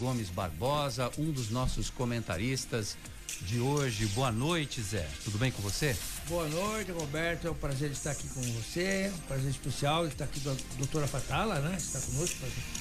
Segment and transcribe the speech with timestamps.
[0.00, 2.96] Gomes Barbosa, um dos nossos comentaristas
[3.42, 4.06] de hoje.
[4.06, 5.06] Boa noite, Zé.
[5.22, 5.94] Tudo bem com você?
[6.26, 7.46] Boa noite, Roberto.
[7.46, 9.12] É um prazer estar aqui com você.
[9.14, 11.76] Um prazer especial estar aqui com a doutora Fatala, né?
[11.76, 12.38] Está conosco.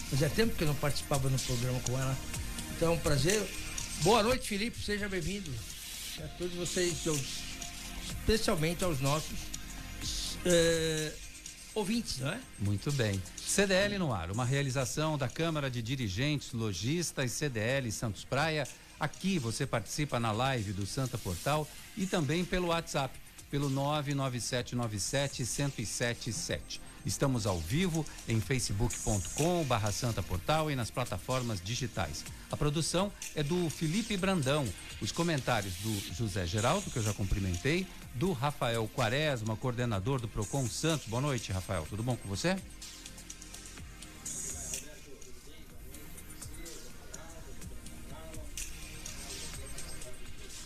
[0.09, 2.17] Fazia tempo que eu não participava no programa com ela.
[2.77, 3.45] Então, é um prazer.
[4.01, 4.81] Boa noite, Felipe.
[4.81, 5.51] Seja bem-vindo.
[6.23, 7.05] A todos vocês,
[8.07, 9.37] especialmente aos nossos
[10.45, 11.28] uh,
[11.73, 12.39] ouvintes, não é?
[12.59, 13.21] Muito bem.
[13.37, 18.67] CDL no ar, uma realização da Câmara de Dirigentes Logistas CDL Santos Praia.
[18.99, 23.17] Aqui você participa na live do Santa Portal e também pelo WhatsApp,
[23.49, 26.81] pelo 99797 1077.
[27.05, 32.25] Estamos ao vivo em facebook.com barra Santa Portal e nas plataformas digitais.
[32.51, 34.67] A produção é do Felipe Brandão.
[35.01, 40.67] Os comentários do José Geraldo, que eu já cumprimentei, do Rafael Quaresma, coordenador do Procon
[40.67, 41.07] Santos.
[41.07, 41.85] Boa noite, Rafael.
[41.89, 42.57] Tudo bom com você?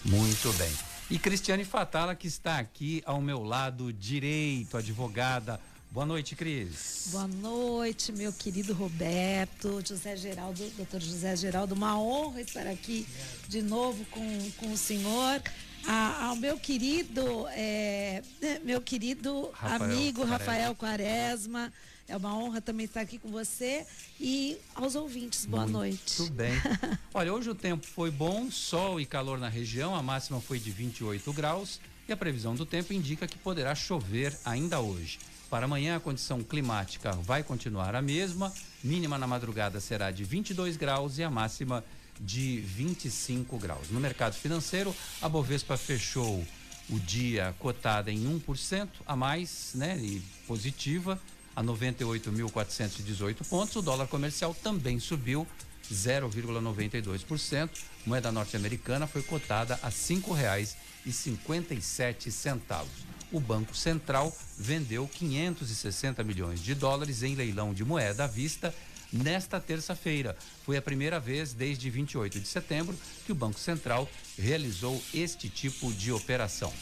[0.06, 0.72] Muito bem.
[1.10, 5.60] E Cristiane Fatala, que está aqui ao meu lado direito, advogada.
[5.92, 7.10] Boa noite, Cris.
[7.12, 11.76] Boa noite, meu querido Roberto, José Geraldo, doutor José Geraldo.
[11.76, 13.08] Uma honra estar aqui
[13.48, 15.40] de novo com, com o senhor.
[15.88, 18.22] A, ao meu querido, é,
[18.64, 20.38] meu querido Rafael amigo Quaresma.
[20.38, 21.74] Rafael Quaresma
[22.08, 23.86] é uma honra também estar aqui com você
[24.20, 26.18] e aos ouvintes, boa Muito noite.
[26.18, 26.54] Tudo bem.
[27.14, 30.72] Olha, hoje o tempo foi bom, sol e calor na região, a máxima foi de
[30.72, 35.20] 28 graus e a previsão do tempo indica que poderá chover ainda hoje.
[35.50, 38.52] Para amanhã, a condição climática vai continuar a mesma,
[38.84, 43.90] mínima na madrugada será de 22 graus e a máxima de 25 graus.
[43.90, 46.46] No mercado financeiro, a Bovespa fechou
[46.90, 51.20] o dia cotada em 1% a mais, né, e positiva
[51.56, 53.76] a 98.418 pontos.
[53.76, 55.48] O dólar comercial também subiu
[55.92, 57.70] 0,92%.
[58.06, 62.86] Moeda norte-americana foi cotada a R$ 5,57.
[63.32, 68.72] O Banco Central vendeu 560 milhões de dólares em leilão de moeda à vista
[69.14, 70.36] nesta terça-feira.
[70.66, 75.94] Foi a primeira vez desde 28 de setembro que o Banco Central realizou este tipo
[75.94, 76.74] de operação.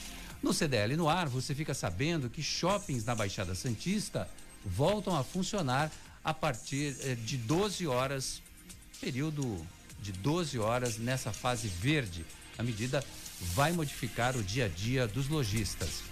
[0.42, 4.28] No CDL no ar, você fica sabendo que shoppings na Baixada Santista
[4.66, 5.92] voltam a funcionar
[6.24, 8.42] a partir eh, de 12 horas,
[9.00, 9.64] período
[10.02, 12.26] de 12 horas nessa fase verde.
[12.58, 13.04] A medida
[13.40, 16.04] vai modificar o dia a dia dos lojistas.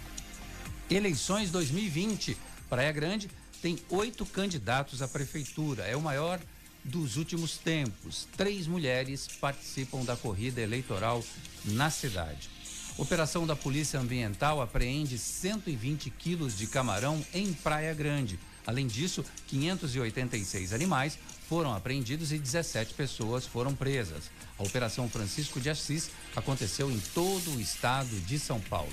[0.90, 2.36] Eleições 2020.
[2.68, 3.28] Praia Grande
[3.60, 5.84] tem oito candidatos à prefeitura.
[5.84, 6.40] É o maior
[6.84, 8.26] dos últimos tempos.
[8.36, 11.22] Três mulheres participam da corrida eleitoral
[11.64, 12.48] na cidade.
[12.96, 18.38] Operação da Polícia Ambiental apreende 120 quilos de camarão em Praia Grande.
[18.66, 21.18] Além disso, 586 animais
[21.48, 24.30] foram apreendidos e 17 pessoas foram presas.
[24.58, 28.92] A Operação Francisco de Assis aconteceu em todo o estado de São Paulo.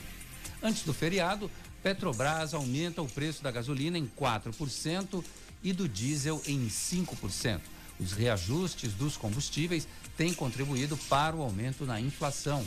[0.63, 1.51] Antes do feriado,
[1.87, 5.23] Petrobras aumenta o preço da gasolina em 4%
[5.63, 7.61] e do diesel em 5%.
[7.97, 9.87] Os reajustes dos combustíveis
[10.17, 12.65] têm contribuído para o aumento na inflação.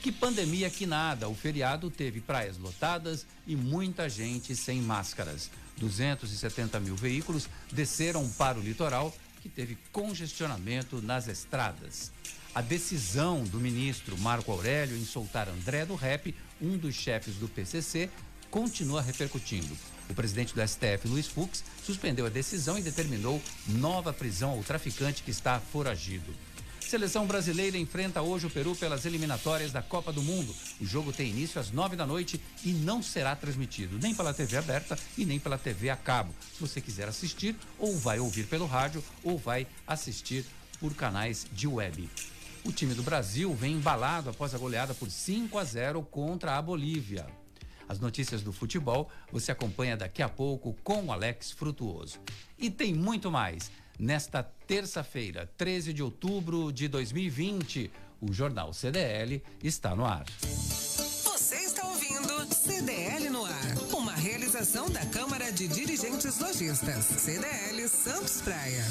[0.00, 1.28] Que pandemia que nada.
[1.28, 5.50] O feriado teve praias lotadas e muita gente sem máscaras.
[5.76, 12.10] 270 mil veículos desceram para o litoral, que teve congestionamento nas estradas.
[12.54, 17.46] A decisão do ministro Marco Aurélio em soltar André do Rep, um dos chefes do
[17.46, 18.08] PCC,
[18.50, 19.76] continua repercutindo.
[20.08, 25.22] O presidente do STF, Luiz Fux, suspendeu a decisão e determinou nova prisão ao traficante
[25.22, 26.34] que está foragido.
[26.88, 30.54] Seleção brasileira enfrenta hoje o Peru pelas eliminatórias da Copa do Mundo.
[30.80, 34.56] O jogo tem início às nove da noite e não será transmitido nem pela TV
[34.56, 36.34] aberta e nem pela TV a cabo.
[36.54, 40.46] Se você quiser assistir, ou vai ouvir pelo rádio ou vai assistir
[40.80, 42.08] por canais de web.
[42.64, 46.62] O time do Brasil vem embalado após a goleada por 5 a 0 contra a
[46.62, 47.26] Bolívia.
[47.88, 52.18] As notícias do futebol você acompanha daqui a pouco com o Alex Frutuoso.
[52.58, 53.70] E tem muito mais.
[53.98, 57.90] Nesta terça-feira, 13 de outubro de 2020,
[58.20, 60.24] o Jornal CDL está no ar.
[61.24, 68.40] Você está ouvindo CDL no ar, uma realização da Câmara de Dirigentes Lojistas, CDL Santos
[68.42, 68.84] Praia.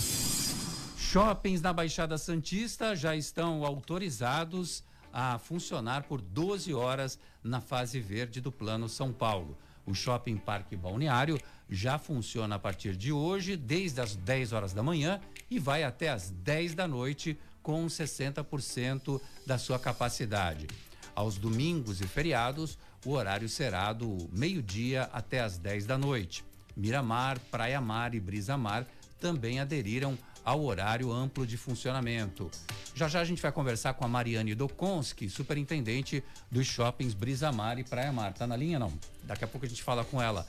[0.98, 4.84] Shoppings na Baixada Santista já estão autorizados
[5.20, 9.58] a funcionar por 12 horas na fase verde do Plano São Paulo.
[9.84, 14.84] O Shopping Parque Balneário já funciona a partir de hoje, desde as 10 horas da
[14.84, 15.20] manhã
[15.50, 20.68] e vai até as 10 da noite com 60% da sua capacidade.
[21.16, 26.46] Aos domingos e feriados, o horário será do meio-dia até as 10 da noite.
[26.76, 28.86] Miramar, Praia Mar e Brisa Mar
[29.20, 30.16] também aderiram
[30.48, 32.50] ao horário amplo de funcionamento.
[32.96, 37.78] Já já a gente vai conversar com a Mariane Dokonski, superintendente dos shoppings Brisa Mar
[37.78, 38.34] e Praia Mar.
[38.34, 38.94] Tá na linha não?
[39.24, 40.48] Daqui a pouco a gente fala com ela.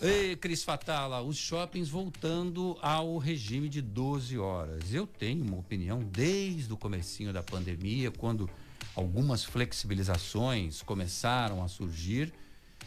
[0.00, 4.94] Ei, Cris Fatala, os shoppings voltando ao regime de 12 horas.
[4.94, 8.48] Eu tenho uma opinião desde o comecinho da pandemia, quando
[8.94, 12.32] algumas flexibilizações começaram a surgir,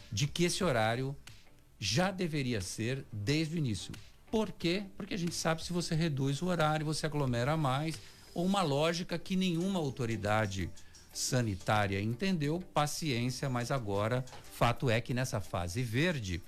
[0.10, 1.14] de que esse horário
[1.78, 3.92] já deveria ser desde o início.
[4.32, 4.84] Por quê?
[4.96, 8.00] Porque a gente sabe se você reduz o horário, você aglomera mais,
[8.34, 10.70] ou uma lógica que nenhuma autoridade
[11.12, 14.24] sanitária entendeu, paciência, mas agora
[14.54, 16.42] fato é que nessa fase verde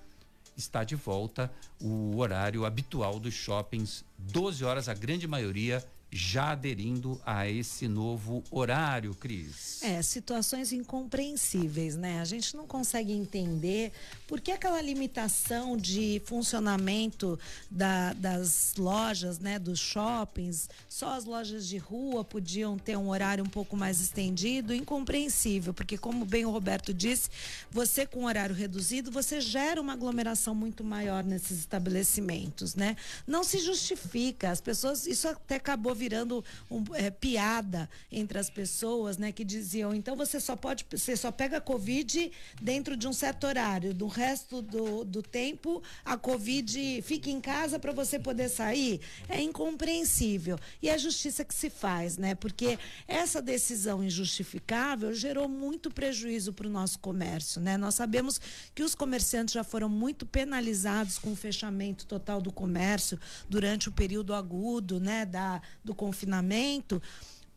[0.56, 1.52] está de volta
[1.82, 8.44] o horário habitual dos shoppings, 12 horas, a grande maioria já aderindo a esse novo
[8.52, 9.82] horário, Cris.
[9.82, 12.20] É, situações incompreensíveis, né?
[12.20, 13.94] A gente não consegue entender
[14.28, 21.66] por que aquela limitação de funcionamento da, das lojas, né, dos shoppings, só as lojas
[21.66, 26.52] de rua podiam ter um horário um pouco mais estendido, incompreensível, porque como bem o
[26.52, 27.30] Roberto disse,
[27.70, 32.98] você com horário reduzido, você gera uma aglomeração muito maior nesses estabelecimentos, né?
[33.26, 39.20] Não se justifica, as pessoas, isso até acabou virando um, é, piada entre as pessoas,
[39.20, 39.32] né?
[39.32, 43.94] Que diziam, então você só pode, você só pega Covid dentro de um certo horário.
[43.94, 49.00] Do resto do, do tempo, a Covid fica em casa para você poder sair.
[49.30, 50.58] É incompreensível.
[50.82, 52.34] E é a justiça que se faz, né?
[52.34, 57.78] Porque essa decisão injustificável gerou muito prejuízo para o nosso comércio, né?
[57.78, 58.42] Nós sabemos
[58.74, 63.92] que os comerciantes já foram muito penalizados com o fechamento total do comércio durante o
[63.92, 65.26] período agudo, né?
[65.26, 67.02] Da, do do confinamento.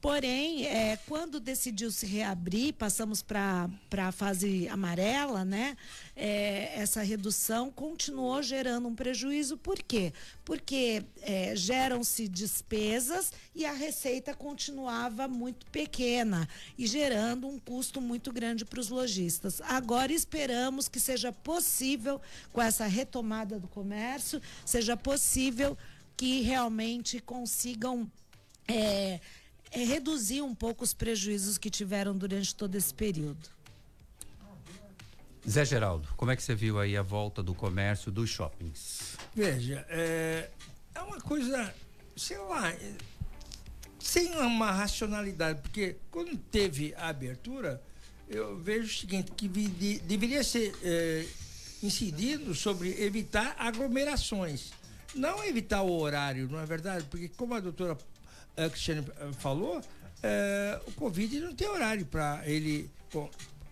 [0.01, 5.79] Porém, é, quando decidiu se reabrir, passamos para a fase amarela, né?
[6.15, 9.57] É, essa redução continuou gerando um prejuízo.
[9.57, 10.13] Por quê?
[10.45, 16.47] Porque é, geram-se despesas e a receita continuava muito pequena
[16.77, 19.63] e gerando um custo muito grande para os lojistas.
[19.63, 22.21] Agora esperamos que seja possível,
[22.53, 25.79] com essa retomada do comércio, seja possível
[26.15, 28.07] que realmente consigam
[28.69, 29.21] é,
[29.71, 33.55] é reduzir um pouco os prejuízos que tiveram durante todo esse período.
[35.49, 39.17] Zé Geraldo, como é que você viu aí a volta do comércio dos shoppings?
[39.35, 40.49] Veja, é,
[40.95, 41.75] é uma coisa,
[42.17, 42.95] sei lá, é,
[43.99, 47.83] sem uma racionalidade, porque quando teve a abertura,
[48.29, 51.27] eu vejo o seguinte, que de, deveria ser é,
[51.83, 54.73] incidido sobre evitar aglomerações.
[55.15, 57.05] Não evitar o horário, não é verdade?
[57.11, 57.97] Porque como a doutora
[58.57, 59.81] a Cristiane eh, falou,
[60.23, 62.91] é, o Covid não tem horário para ele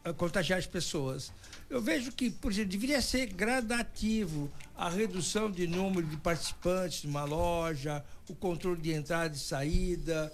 [0.04, 1.32] eh, contagiar as pessoas.
[1.70, 7.24] Eu vejo que, por exemplo, deveria ser gradativo a redução de número de participantes numa
[7.24, 10.30] loja, o controle de entrada e saída,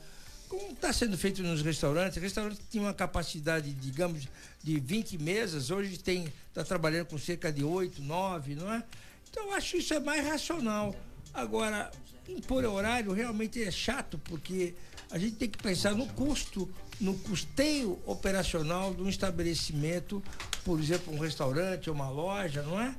[0.49, 2.17] como está sendo feito nos restaurantes.
[2.17, 4.27] O restaurante tinha uma capacidade, digamos,
[4.65, 8.83] de 20 mesas, hoje tem está trabalhando com cerca de 8, 9, não é?
[9.31, 10.97] Então, eu acho que isso é mais racional.
[11.39, 11.89] Agora,
[12.29, 14.75] impor horário realmente é chato, porque
[15.09, 16.69] a gente tem que pensar no custo,
[17.01, 20.21] no custeio operacional de um estabelecimento,
[20.65, 22.93] por exemplo, um restaurante ou uma loja, não é?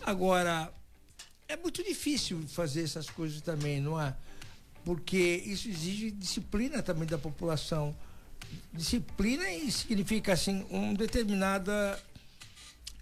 [0.00, 0.72] Agora,
[1.46, 4.16] é muito difícil fazer essas coisas também, não é?
[4.86, 7.94] Porque isso exige disciplina também da população.
[8.72, 12.02] Disciplina significa assim uma determinada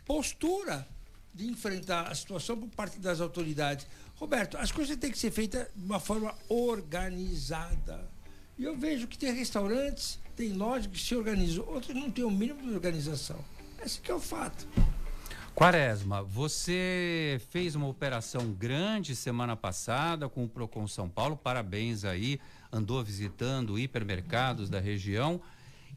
[0.04, 0.84] postura
[1.32, 3.86] de enfrentar a situação por parte das autoridades.
[4.20, 8.06] Roberto, as coisas têm que ser feitas de uma forma organizada.
[8.58, 12.30] E eu vejo que tem restaurantes, tem lojas que se organizam, outros não têm o
[12.30, 13.42] mínimo de organização.
[13.82, 14.68] Esse é o fato.
[15.54, 22.38] Quaresma, você fez uma operação grande semana passada com o Procon São Paulo, parabéns aí,
[22.70, 25.40] andou visitando hipermercados da região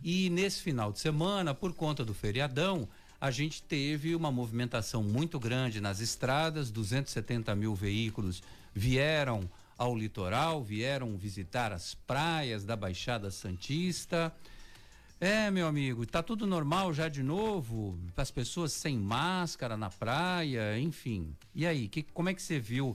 [0.01, 2.87] e nesse final de semana, por conta do feriadão,
[3.23, 10.61] a gente teve uma movimentação muito grande nas estradas, 270 mil veículos vieram ao litoral,
[10.61, 14.35] vieram visitar as praias da Baixada Santista.
[15.21, 17.97] É, meu amigo, tá tudo normal já de novo?
[18.17, 21.33] As pessoas sem máscara na praia, enfim.
[21.55, 22.93] E aí, que, como é que você viu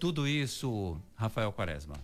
[0.00, 1.96] tudo isso, Rafael Quaresma?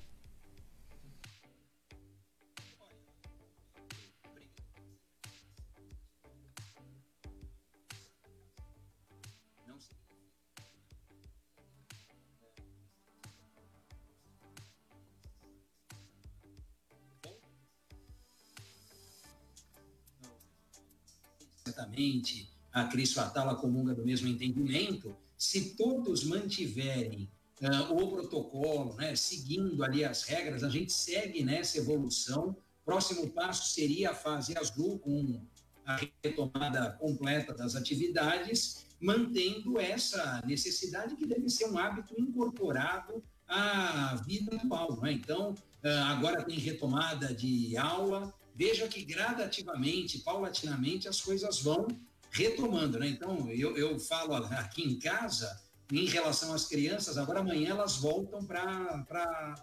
[21.82, 27.28] Certamente a Cris Fatala comunga do mesmo entendimento, se todos mantiverem
[27.60, 32.56] uh, o protocolo, né, seguindo ali as regras, a gente segue nessa evolução.
[32.84, 35.40] Próximo passo seria a fase azul, com
[35.84, 44.14] a retomada completa das atividades, mantendo essa necessidade que deve ser um hábito incorporado à
[44.26, 45.00] vida atual.
[45.00, 45.12] Né?
[45.12, 51.88] Então, uh, agora tem retomada de aula, veja que gradativamente, paulatinamente, as coisas vão
[52.30, 52.96] retomando.
[53.00, 53.08] Né?
[53.08, 58.44] Então, eu, eu falo aqui em casa, em relação às crianças, agora amanhã elas voltam
[58.44, 59.04] para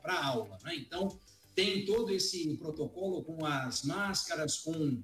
[0.03, 0.57] a aula.
[0.65, 0.75] Né?
[0.75, 1.17] Então,
[1.55, 5.01] tem todo esse protocolo com as máscaras, com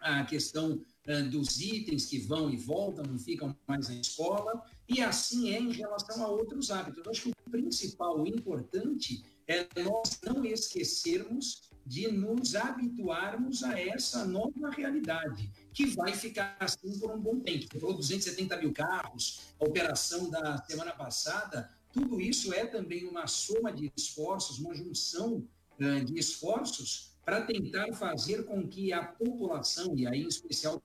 [0.00, 5.00] a questão uh, dos itens que vão e voltam, não ficam mais na escola, e
[5.00, 7.04] assim é em relação a outros hábitos.
[7.04, 13.76] Eu acho que o principal, o importante, é nós não esquecermos de nos habituarmos a
[13.76, 17.66] essa nova realidade, que vai ficar assim por um bom tempo.
[17.68, 23.26] Você falou 270 mil carros, a operação da semana passada, tudo isso é também uma
[23.26, 25.44] soma de esforços, uma junção
[25.80, 30.80] uh, de esforços para tentar fazer com que a população, e aí em especial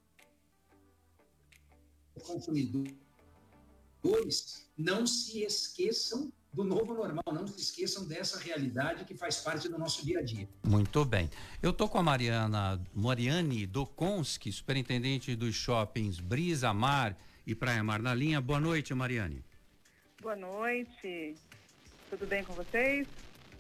[2.24, 2.96] consumidores,
[4.76, 7.24] não se esqueçam do novo normal.
[7.34, 10.48] Não se esqueçam dessa realidade que faz parte do nosso dia a dia.
[10.64, 11.30] Muito bem.
[11.62, 18.02] Eu tô com a Mariana, Mariane Dokonski, superintendente dos shoppings Brisa Mar e Praia Mar
[18.02, 18.40] na linha.
[18.40, 19.44] Boa noite, Mariane.
[20.22, 21.36] Boa noite.
[22.10, 23.06] Tudo bem com vocês?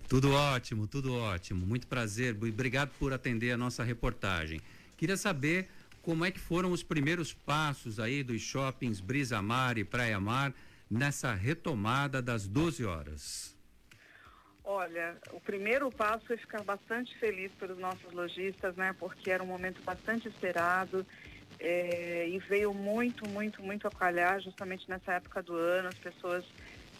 [0.08, 1.66] Tudo ótimo, tudo ótimo.
[1.66, 2.34] Muito prazer.
[2.34, 4.62] Obrigado por atender a nossa reportagem.
[4.96, 5.68] Queria saber
[6.02, 10.54] como é que foram os primeiros passos aí dos shoppings Brisa Mar e Praia Mar
[10.89, 13.56] nessa retomada das 12 horas?
[14.63, 18.96] Olha, o primeiro passo é ficar bastante feliz pelos nossos lojistas, né?
[18.98, 21.06] Porque era um momento bastante esperado
[21.60, 25.89] é, e veio muito, muito, muito a calhar justamente nessa época do ano.
[25.89, 26.44] As pessoas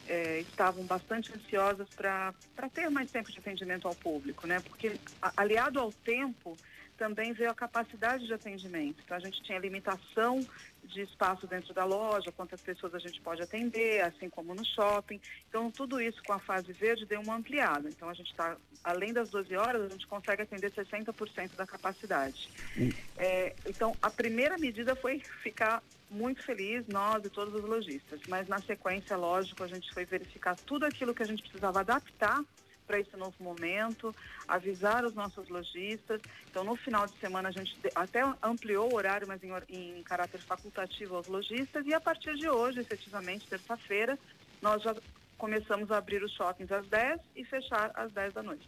[0.08, 2.34] é, estavam bastante ansiosas para
[2.72, 4.60] ter mais tempo de atendimento ao público, né?
[4.60, 5.00] Porque
[5.36, 6.56] aliado ao tempo
[6.98, 9.02] também veio a capacidade de atendimento.
[9.04, 10.46] Então a gente tinha limitação
[10.88, 15.20] de espaço dentro da loja, quantas pessoas a gente pode atender, assim como no shopping.
[15.50, 17.90] Então, tudo isso com a fase verde deu uma ampliada.
[17.90, 22.50] Então, a gente está, além das 12 horas, a gente consegue atender 60% da capacidade.
[22.78, 22.90] Hum.
[23.18, 28.22] É, então, a primeira medida foi ficar muito feliz, nós e todos os lojistas.
[28.28, 32.44] Mas, na sequência, lógico, a gente foi verificar tudo aquilo que a gente precisava adaptar
[32.86, 34.16] para esse novo momento,
[34.48, 36.22] avisar os nossos lojistas.
[36.50, 40.40] Então, no final de semana, a gente até ampliou o horário, mas em, em caráter
[40.42, 41.86] facultativo aos lojistas.
[41.86, 44.18] E a partir de hoje, efetivamente, terça-feira,
[44.62, 44.96] nós já
[45.38, 48.68] começamos a abrir os shoppings às 10 e fechar às 10 da noite.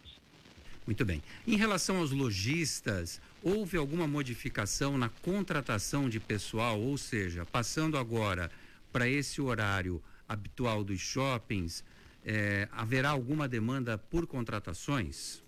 [0.86, 1.22] Muito bem.
[1.46, 8.50] Em relação aos lojistas, houve alguma modificação na contratação de pessoal, ou seja, passando agora
[8.90, 11.84] para esse horário habitual dos shoppings,
[12.28, 15.42] é, haverá alguma demanda por contratações?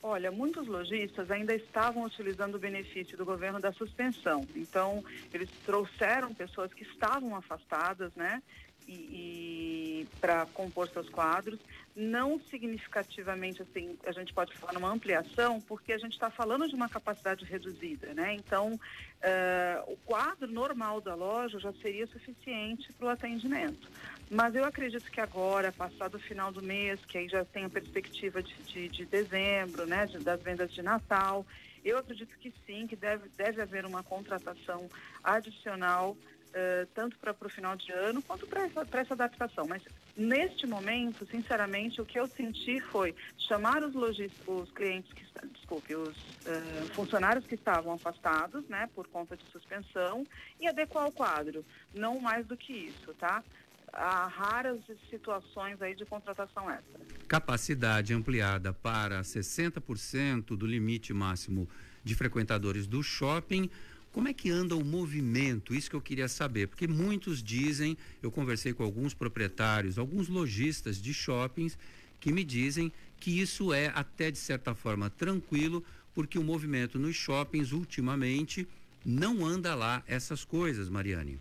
[0.00, 4.46] Olha, muitos lojistas ainda estavam utilizando o benefício do governo da suspensão.
[4.54, 8.40] Então, eles trouxeram pessoas que estavam afastadas, né?
[8.86, 11.60] E, e para compor seus quadros,
[11.94, 16.74] não significativamente assim, a gente pode falar numa ampliação, porque a gente está falando de
[16.74, 18.34] uma capacidade reduzida, né?
[18.34, 23.88] Então, uh, o quadro normal da loja já seria suficiente para o atendimento.
[24.32, 27.68] Mas eu acredito que agora, passado o final do mês, que aí já tem a
[27.68, 31.44] perspectiva de, de, de dezembro, né, de, das vendas de Natal,
[31.84, 34.88] eu acredito que sim, que deve, deve haver uma contratação
[35.22, 39.66] adicional, uh, tanto para o final de ano quanto para essa, essa adaptação.
[39.66, 39.82] Mas
[40.16, 46.16] neste momento, sinceramente, o que eu senti foi chamar os os clientes que desculpe, os
[46.16, 50.26] uh, funcionários que estavam afastados, né, por conta de suspensão,
[50.58, 51.62] e adequar o quadro.
[51.92, 53.44] Não mais do que isso, tá?
[53.92, 54.80] A raras
[55.10, 57.00] situações aí de contratação extra.
[57.28, 61.68] Capacidade ampliada para 60% do limite máximo
[62.02, 63.68] de frequentadores do shopping.
[64.10, 65.74] Como é que anda o movimento?
[65.74, 71.00] Isso que eu queria saber, porque muitos dizem, eu conversei com alguns proprietários, alguns lojistas
[71.00, 71.78] de shoppings
[72.18, 75.84] que me dizem que isso é até de certa forma tranquilo,
[76.14, 78.66] porque o movimento nos shoppings ultimamente
[79.04, 81.38] não anda lá essas coisas, Mariane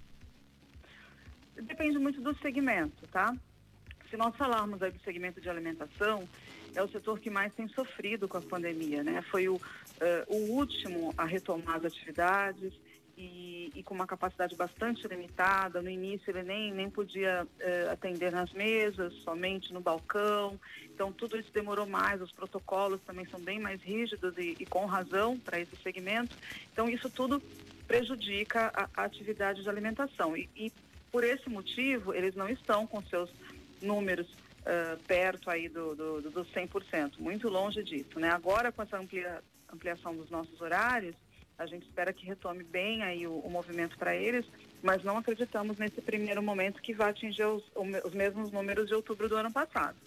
[1.61, 3.35] depende muito do segmento, tá?
[4.09, 6.27] Se nós falarmos aí do segmento de alimentação,
[6.75, 9.21] é o setor que mais tem sofrido com a pandemia, né?
[9.23, 9.59] Foi o, uh,
[10.27, 12.73] o último a retomar as atividades
[13.17, 15.81] e, e, com uma capacidade bastante limitada.
[15.81, 20.59] No início ele nem, nem podia uh, atender nas mesas, somente no balcão.
[20.85, 24.85] Então tudo isso demorou mais, os protocolos também são bem mais rígidos e, e com
[24.85, 26.35] razão para esse segmento.
[26.71, 27.41] Então isso tudo
[27.87, 30.35] prejudica a, a atividade de alimentação.
[30.35, 30.71] E, e
[31.11, 33.29] por esse motivo, eles não estão com seus
[33.81, 34.27] números
[34.61, 38.29] uh, perto aí do, do, do 100%, muito longe disso, né?
[38.29, 41.15] Agora com essa amplia, ampliação dos nossos horários,
[41.57, 44.45] a gente espera que retome bem aí o, o movimento para eles,
[44.81, 47.63] mas não acreditamos nesse primeiro momento que vai atingir os,
[48.03, 49.97] os mesmos números de outubro do ano passado.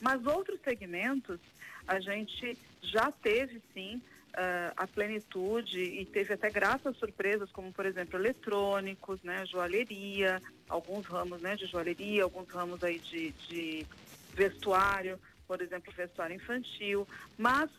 [0.00, 1.38] Mas outros segmentos,
[1.86, 4.00] a gente já teve sim
[4.36, 11.06] uh, a plenitude e teve até graças surpresas, como por exemplo eletrônicos, né, joalheria, alguns
[11.06, 13.86] ramos né, de joalheria, alguns ramos aí de, de
[14.34, 17.70] vestuário, por exemplo, vestuário infantil, mas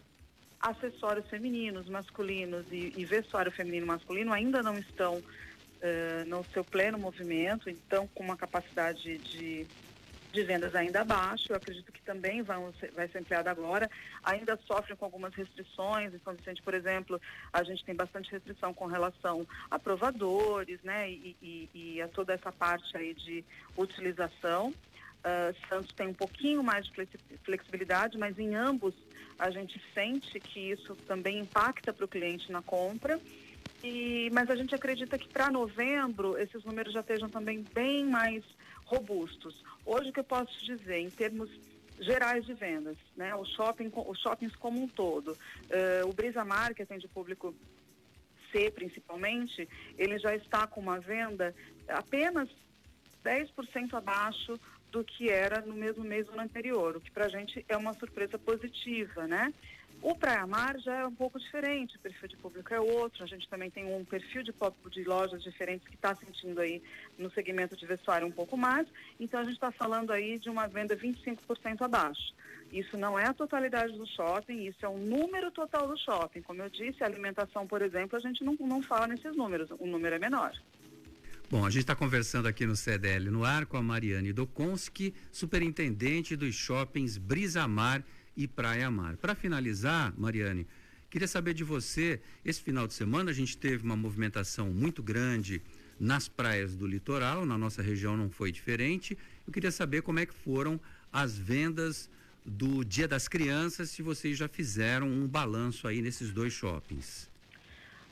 [0.60, 6.64] acessórios femininos, masculinos e, e vestuário feminino e masculino ainda não estão uh, no seu
[6.64, 9.68] pleno movimento, então com uma capacidade de
[10.32, 13.90] de vendas ainda abaixo, eu acredito que também vão vai ser ampliada agora,
[14.24, 17.20] ainda sofrem com algumas restrições, em São Vicente, por exemplo,
[17.52, 22.34] a gente tem bastante restrição com relação a provadores, né, e, e, e a toda
[22.34, 23.44] essa parte aí de
[23.76, 24.74] utilização.
[25.18, 27.08] Uh, Santos tem um pouquinho mais de
[27.44, 28.94] flexibilidade, mas em ambos
[29.38, 33.20] a gente sente que isso também impacta para o cliente na compra.
[33.84, 38.44] E, mas a gente acredita que para novembro esses números já estejam também bem mais
[38.88, 39.64] robustos.
[39.86, 41.50] Hoje o que eu posso dizer em termos
[42.00, 43.36] gerais de vendas, né?
[43.36, 47.54] O shopping, os shoppings como um todo, uh, o Brisa Mar, que atende o público
[48.52, 49.68] C principalmente,
[49.98, 51.54] ele já está com uma venda
[51.88, 52.50] apenas
[53.24, 54.58] 10% abaixo
[54.92, 57.76] do que era no mesmo mês do ano anterior, o que para a gente é
[57.76, 59.54] uma surpresa positiva, né?
[60.02, 63.28] O Praia Mar já é um pouco diferente, o perfil de público é outro, a
[63.28, 64.54] gente também tem um perfil de,
[64.92, 66.82] de lojas diferentes que está sentindo aí
[67.18, 68.88] no segmento de vestuário um pouco mais,
[69.20, 72.34] então a gente está falando aí de uma venda 25% abaixo.
[72.72, 76.42] Isso não é a totalidade do shopping, isso é o número total do shopping.
[76.42, 80.16] Como eu disse, alimentação, por exemplo, a gente não, não fala nesses números, o número
[80.16, 80.54] é menor.
[81.50, 86.36] Bom, a gente está conversando aqui no CDL no ar com a Mariane Dokonski, superintendente
[86.36, 88.04] dos shoppings Brisa Mar
[88.38, 89.18] e Praia Mar.
[89.18, 90.68] Para finalizar, Mariane,
[91.10, 95.62] queria saber de você, esse final de semana a gente teve uma movimentação muito grande
[96.00, 99.18] nas praias do litoral, na nossa região não foi diferente.
[99.46, 100.80] Eu queria saber como é que foram
[101.12, 102.10] as vendas
[102.46, 107.30] do Dia das Crianças, se vocês já fizeram um balanço aí nesses dois shoppings.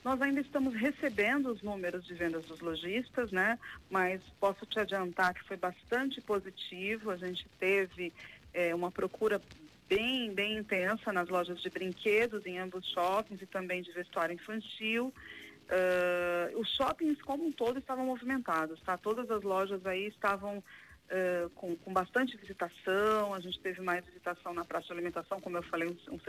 [0.04, 3.58] Nós ainda estamos recebendo os números de vendas dos lojistas, né?
[3.90, 7.10] Mas posso te adiantar que foi bastante positivo.
[7.10, 8.14] A gente teve
[8.54, 9.42] é, uma procura
[9.88, 15.14] bem, bem intensa nas lojas de brinquedos, em ambos shoppings e também de vestuário infantil.
[15.66, 18.98] Uh, os shoppings como um todo estavam movimentados, tá?
[18.98, 20.64] Todas as lojas aí estavam
[21.12, 25.58] uh, com, com bastante visitação, a gente teve mais visitação na praça de alimentação, como
[25.58, 26.20] eu falei, um, um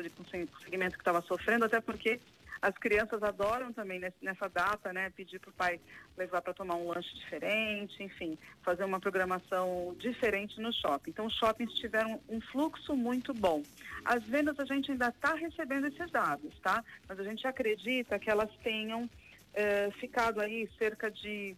[0.61, 2.21] segmento que estava sofrendo, até porque
[2.61, 5.81] as crianças adoram também nessa data, né, pedir para o pai
[6.17, 11.11] levar para tomar um lanche diferente, enfim, fazer uma programação diferente no shopping.
[11.11, 13.63] Então, os shoppings tiveram um fluxo muito bom.
[14.05, 16.83] As vendas a gente ainda está recebendo esses dados, tá?
[17.09, 19.09] Mas a gente acredita que elas tenham
[19.55, 21.57] eh, ficado aí cerca de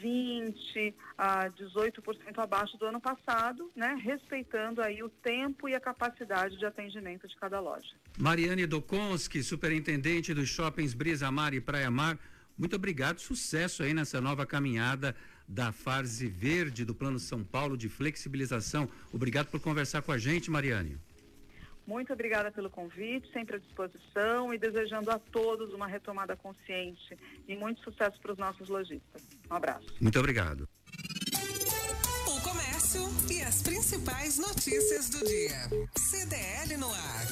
[0.00, 6.58] 20 a 18% abaixo do ano passado, né, respeitando aí o tempo e a capacidade
[6.58, 7.94] de atendimento de cada loja.
[8.18, 12.18] Mariane Dokonski, superintendente dos shoppings Brisa Mar e Praia Mar,
[12.58, 15.16] muito obrigado, sucesso aí nessa nova caminhada
[15.48, 18.88] da fase verde do Plano São Paulo de flexibilização.
[19.12, 20.98] Obrigado por conversar com a gente, Mariane.
[21.86, 27.16] Muito obrigada pelo convite, sempre à disposição e desejando a todos uma retomada consciente
[27.48, 29.22] e muito sucesso para os nossos lojistas.
[29.50, 29.86] Um abraço.
[30.00, 30.68] Muito obrigado.
[32.26, 35.68] O comércio e as principais notícias do dia.
[35.96, 37.26] CDL no ar.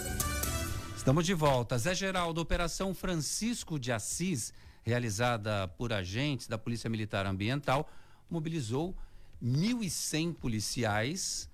[0.96, 1.78] Estamos de volta.
[1.78, 7.88] Zé Geraldo, Operação Francisco de Assis, realizada por agentes da Polícia Militar Ambiental,
[8.28, 8.94] mobilizou
[9.42, 11.47] 1.100 policiais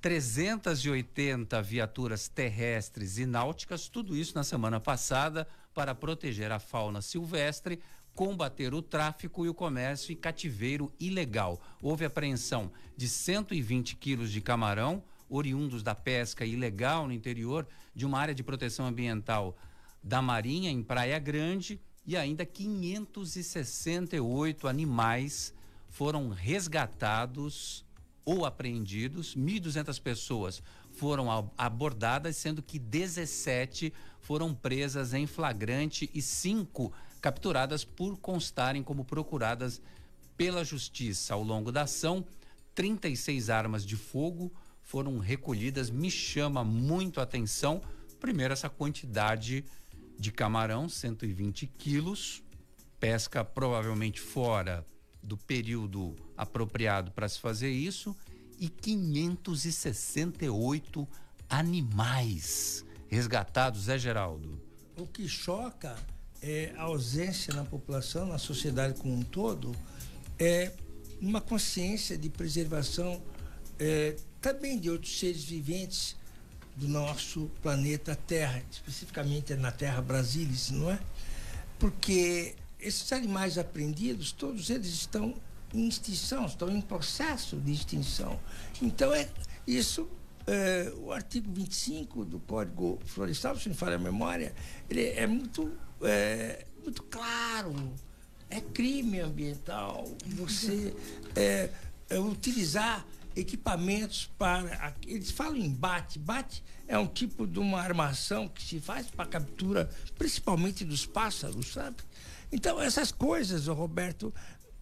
[0.00, 7.78] 380 viaturas terrestres e náuticas, tudo isso na semana passada para proteger a fauna silvestre,
[8.14, 11.60] combater o tráfico e o comércio e cativeiro ilegal.
[11.82, 18.18] Houve apreensão de 120 quilos de camarão, oriundos da pesca ilegal no interior de uma
[18.18, 19.54] área de proteção ambiental
[20.02, 25.52] da Marinha, em Praia Grande, e ainda 568 animais
[25.90, 27.84] foram resgatados
[28.30, 30.62] ou apreendidos, 1.200 pessoas
[30.92, 39.04] foram abordadas, sendo que 17 foram presas em flagrante e cinco capturadas por constarem como
[39.04, 39.82] procuradas
[40.36, 41.34] pela justiça.
[41.34, 42.24] Ao longo da ação,
[42.72, 45.90] 36 armas de fogo foram recolhidas.
[45.90, 47.82] Me chama muito a atenção,
[48.20, 49.64] primeiro, essa quantidade
[50.16, 52.44] de camarão, 120 quilos,
[53.00, 54.86] pesca provavelmente fora
[55.22, 58.16] do período apropriado para se fazer isso
[58.58, 61.06] e 568
[61.48, 64.60] animais resgatados, Zé Geraldo.
[64.96, 65.96] O que choca
[66.42, 69.72] é a ausência na população, na sociedade como um todo,
[70.38, 70.72] é
[71.20, 73.20] uma consciência de preservação
[73.78, 76.16] é, também de outros seres viventes
[76.76, 80.98] do nosso planeta Terra, especificamente na Terra Brasilis, não é?
[81.78, 85.34] Porque esses animais apreendidos, todos eles estão
[85.72, 88.38] em extinção, estão em processo de extinção.
[88.82, 89.28] Então, é
[89.66, 90.08] isso,
[90.46, 94.54] é, o artigo 25 do Código Florestal, se não falha a memória,
[94.88, 97.92] ele é muito, é, muito claro.
[98.48, 100.92] É crime ambiental você
[101.36, 101.70] é,
[102.18, 104.94] utilizar equipamentos para.
[105.06, 106.18] Eles falam em bate.
[106.18, 109.88] Bate é um tipo de uma armação que se faz para captura,
[110.18, 111.98] principalmente dos pássaros, sabe?
[112.52, 114.34] Então, essas coisas, Roberto,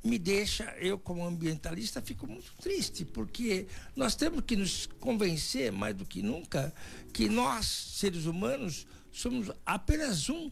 [0.02, 5.94] me deixa, eu como ambientalista, fico muito triste, porque nós temos que nos convencer, mais
[5.94, 6.72] do que nunca,
[7.12, 10.50] que nós, seres humanos, somos apenas um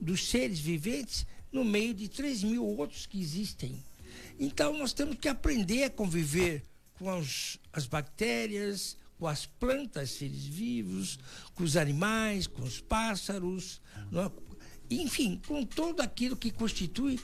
[0.00, 3.82] dos seres viventes no meio de 3 mil outros que existem.
[4.38, 10.44] Então, nós temos que aprender a conviver com as, as bactérias, com as plantas, seres
[10.46, 11.18] vivos,
[11.54, 13.80] com os animais, com os pássaros,
[14.12, 14.49] é?
[14.90, 17.20] Enfim, com tudo aquilo que constitui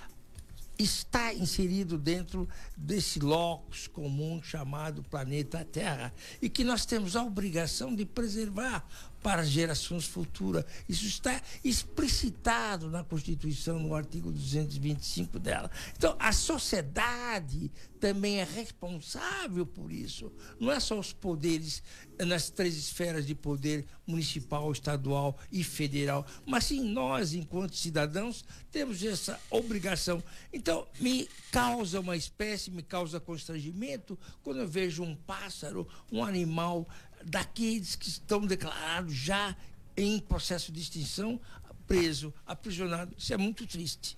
[0.79, 7.95] está inserido dentro desse locus comum chamado planeta Terra e que nós temos a obrigação
[7.95, 8.87] de preservar
[9.23, 10.65] para gerações futuras.
[10.89, 15.71] Isso está explicitado na Constituição, no artigo 225 dela.
[15.97, 20.33] Então, a sociedade também é responsável por isso.
[20.61, 21.83] Não é só os poderes
[22.25, 29.03] nas três esferas de poder municipal, estadual e federal, mas sim nós, enquanto cidadãos, temos
[29.03, 30.23] essa obrigação.
[30.53, 36.87] Então, me causa uma espécie, me causa constrangimento quando eu vejo um pássaro, um animal
[37.27, 39.57] daqueles que estão declarados já
[39.97, 41.41] em processo de extinção,
[41.87, 43.13] preso, aprisionado.
[43.19, 44.17] Isso é muito triste.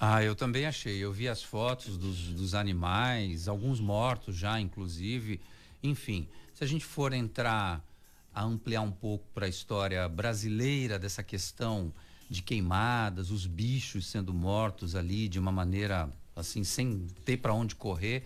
[0.00, 0.98] Ah, eu também achei.
[0.98, 5.40] Eu vi as fotos dos, dos animais, alguns mortos já, inclusive.
[5.82, 7.84] Enfim, se a gente for entrar
[8.34, 11.92] a ampliar um pouco para a história brasileira dessa questão
[12.28, 17.74] de queimadas, os bichos sendo mortos ali de uma maneira assim, sem ter para onde
[17.74, 18.24] correr,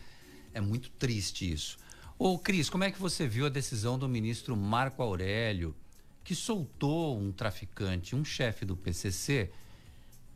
[0.52, 1.78] é muito triste isso.
[2.18, 5.74] Ô, Cris, como é que você viu a decisão do ministro Marco Aurélio,
[6.22, 9.50] que soltou um traficante, um chefe do PCC?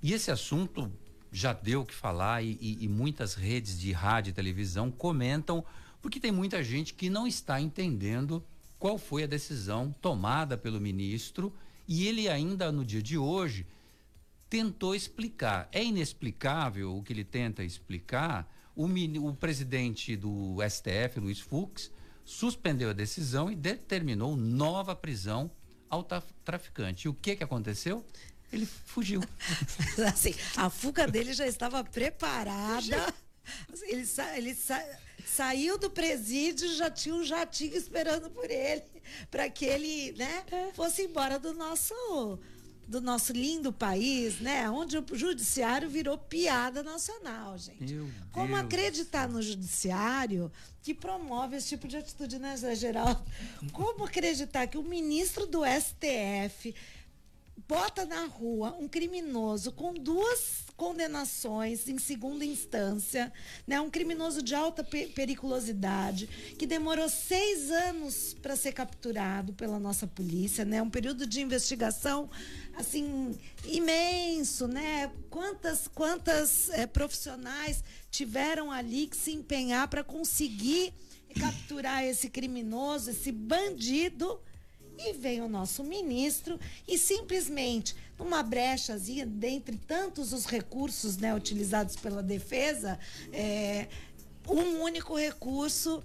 [0.02, 0.90] E esse assunto
[1.30, 5.64] já deu o que falar e, e, e muitas redes de rádio e televisão comentam,
[6.00, 8.42] porque tem muita gente que não está entendendo
[8.78, 11.52] qual foi a decisão tomada pelo ministro
[11.86, 13.66] e ele ainda no dia de hoje
[14.48, 15.68] tentou explicar.
[15.72, 18.86] É inexplicável o que ele tenta explicar, o,
[19.28, 21.90] o presidente do STF, Luiz Fux,
[22.24, 25.50] suspendeu a decisão e determinou nova prisão
[25.88, 26.04] ao
[26.44, 27.06] traficante.
[27.06, 28.04] E o que que aconteceu?
[28.52, 29.20] Ele fugiu.
[30.06, 33.12] assim, a fuga dele já estava preparada.
[33.82, 34.82] Ele, sa ele sa
[35.24, 38.82] saiu do presídio, já tinha um jatinho esperando por ele,
[39.30, 40.72] para que ele, né, é.
[40.72, 42.38] fosse embora do nosso
[42.86, 44.70] do nosso lindo país, né?
[44.70, 47.92] Onde o judiciário virou piada nacional, gente.
[47.92, 48.60] Meu Como Deus.
[48.60, 50.50] acreditar no judiciário
[50.82, 53.22] que promove esse tipo de atitude, né, Zé Geraldo?
[53.72, 56.74] Como acreditar que o ministro do STF
[57.66, 63.32] bota na rua um criminoso com duas condenações em segunda instância,
[63.66, 63.80] né?
[63.80, 66.26] Um criminoso de alta periculosidade
[66.58, 70.82] que demorou seis anos para ser capturado pela nossa polícia, né?
[70.82, 72.30] Um período de investigação
[72.76, 75.10] assim imenso, né?
[75.30, 80.92] Quantas quantas é, profissionais tiveram ali que se empenhar para conseguir
[81.40, 84.40] capturar esse criminoso, esse bandido
[84.98, 91.96] e vem o nosso ministro e simplesmente, numa brechazinha, dentre tantos os recursos né, utilizados
[91.96, 92.98] pela defesa,
[93.32, 93.88] é,
[94.48, 96.02] um único recurso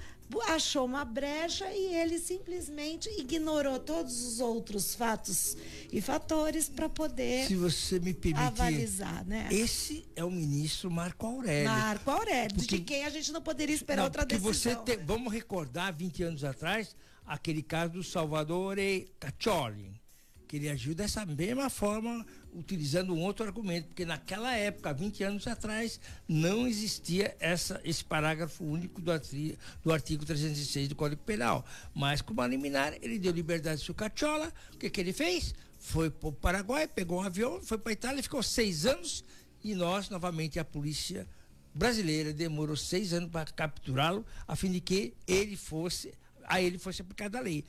[0.48, 5.58] achou uma brecha e ele simplesmente ignorou todos os outros fatos
[5.92, 9.50] e fatores para poder se você me permitir avalizar, né?
[9.52, 11.70] Esse é o ministro Marco Aurélio.
[11.70, 14.54] Marco Aurélio, porque, de quem a gente não poderia esperar não, outra decisão.
[14.54, 20.02] Você te, vamos recordar 20 anos atrás aquele caso do Salvatore Caccioli,
[20.48, 25.48] que ele agiu dessa mesma forma, utilizando um outro argumento, porque naquela época, 20 anos
[25.48, 31.66] atrás, não existia essa, esse parágrafo único do, artigo, do artigo 306 do Código Penal.
[31.94, 35.56] Mas, como a liminar, ele deu liberdade ao Cacciola, o que, que ele fez?
[35.80, 39.24] Foi para o Paraguai, pegou um avião, foi para a Itália, ficou seis anos,
[39.64, 41.26] e nós, novamente, a polícia
[41.74, 46.14] brasileira demorou seis anos para capturá-lo, a fim de que ele fosse,
[46.52, 47.64] a ele fosse aplicada a lei.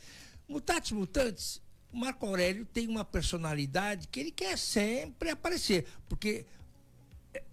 [0.48, 6.44] Mutatis mutantes, Marco Aurélio tem uma personalidade que ele quer sempre aparecer, porque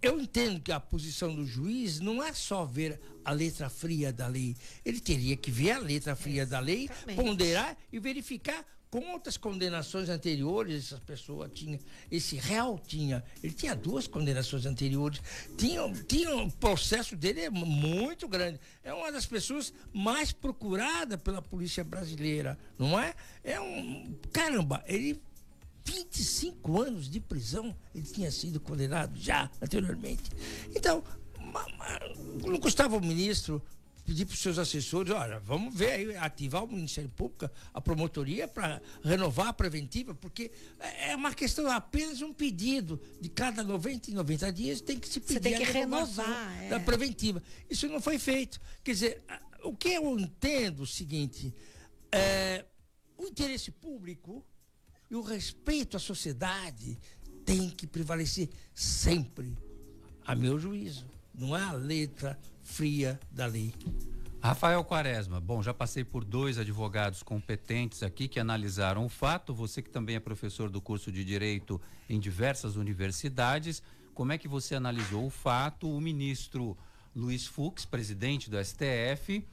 [0.02, 4.26] eu entendo que a posição do juiz não é só ver a letra fria da
[4.26, 4.56] lei.
[4.84, 10.86] Ele teria que ver a letra fria da lei, ponderar e verificar quantas condenações anteriores
[10.86, 11.78] essa pessoa tinha.
[12.10, 13.22] Esse réu tinha.
[13.42, 15.20] Ele tinha duas condenações anteriores.
[15.56, 18.58] Tinha, tinha um processo dele é muito grande.
[18.82, 23.14] É uma das pessoas mais procuradas pela polícia brasileira, não é?
[23.44, 24.12] É um.
[24.32, 25.20] Caramba, ele
[25.84, 30.30] 25 anos de prisão ele tinha sido condenado já anteriormente.
[30.74, 31.02] Então,
[32.44, 33.62] não custava o ministro
[34.04, 38.48] pedir para os seus assessores, olha, vamos ver aí, ativar o Ministério Público, a promotoria
[38.48, 44.14] para renovar a preventiva, porque é uma questão apenas um pedido de cada 90 e
[44.14, 46.68] 90 dias tem que se pedir Você tem que a renovar é.
[46.68, 47.42] da preventiva.
[47.68, 48.60] Isso não foi feito.
[48.82, 49.22] Quer dizer,
[49.62, 51.54] o que eu entendo é o seguinte,
[52.12, 52.64] é,
[53.16, 54.44] o interesse público
[55.10, 56.98] e o respeito à sociedade
[57.44, 59.56] tem que prevalecer sempre,
[60.24, 61.06] a meu juízo.
[61.34, 62.38] Não é a letra
[62.70, 63.74] fria da lei.
[64.42, 69.52] Rafael Quaresma, bom, já passei por dois advogados competentes aqui que analisaram o fato.
[69.52, 71.78] Você que também é professor do curso de Direito
[72.08, 73.82] em diversas universidades,
[74.14, 75.94] como é que você analisou o fato?
[75.94, 76.76] O ministro
[77.14, 79.44] Luiz Fux, presidente do STF,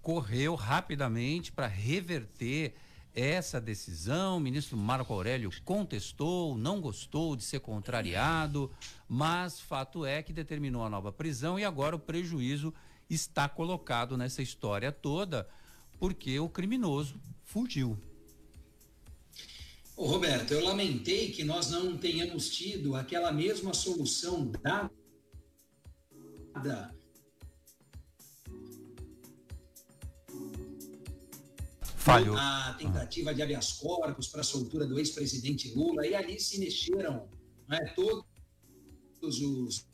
[0.00, 2.74] correu rapidamente para reverter
[3.14, 4.36] essa decisão.
[4.36, 8.70] O ministro Marco Aurélio contestou, não gostou de ser contrariado,
[9.08, 12.72] mas fato é que determinou a nova prisão e agora o prejuízo
[13.08, 15.48] está colocado nessa história toda
[15.98, 17.98] porque o criminoso fugiu.
[19.96, 24.50] Ô Roberto, eu lamentei que nós não tenhamos tido aquela mesma solução
[26.54, 27.01] dada
[32.04, 32.36] Falhou.
[32.36, 37.28] a tentativa de habeas corpus para a soltura do ex-presidente Lula, e ali se mexeram
[37.68, 39.86] né, todos os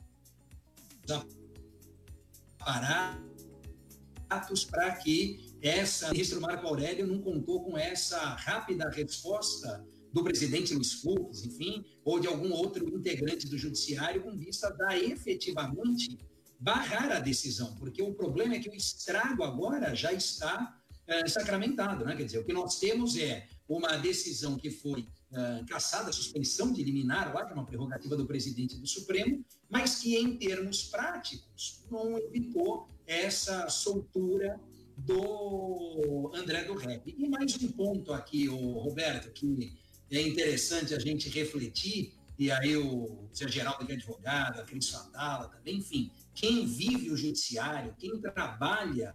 [2.59, 10.73] aparatos para que essa ministro Marco Aurélio não contou com essa rápida resposta do presidente
[10.73, 16.16] Luiz Fux, enfim, ou de algum outro integrante do judiciário com vista da efetivamente
[16.59, 20.78] barrar a decisão, porque o problema é que o estrago agora já está
[21.09, 22.14] é, sacramentado, né?
[22.14, 25.01] Quer dizer, o que nós temos é uma decisão que foi
[25.33, 29.97] uh, cassada, suspensão de liminar, lá, que é uma prerrogativa do presidente do Supremo, mas
[29.97, 34.61] que em termos práticos não evitou essa soltura
[34.99, 37.14] do André do Rep.
[37.16, 39.73] E mais um ponto aqui, o Roberto, que
[40.11, 44.90] é interessante a gente refletir, e aí o Zé Geraldo, que é advogado, a Cris
[44.90, 49.14] Fatala também, enfim, quem vive o judiciário, quem trabalha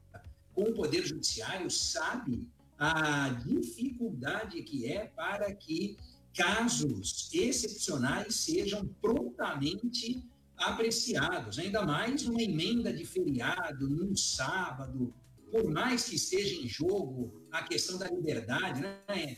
[0.54, 5.98] com o Poder Judiciário sabe a dificuldade que é para que
[6.34, 10.24] casos excepcionais sejam prontamente
[10.58, 15.14] apreciados, ainda mais uma emenda de feriado num sábado,
[15.52, 19.38] por mais que esteja em jogo a questão da liberdade, né?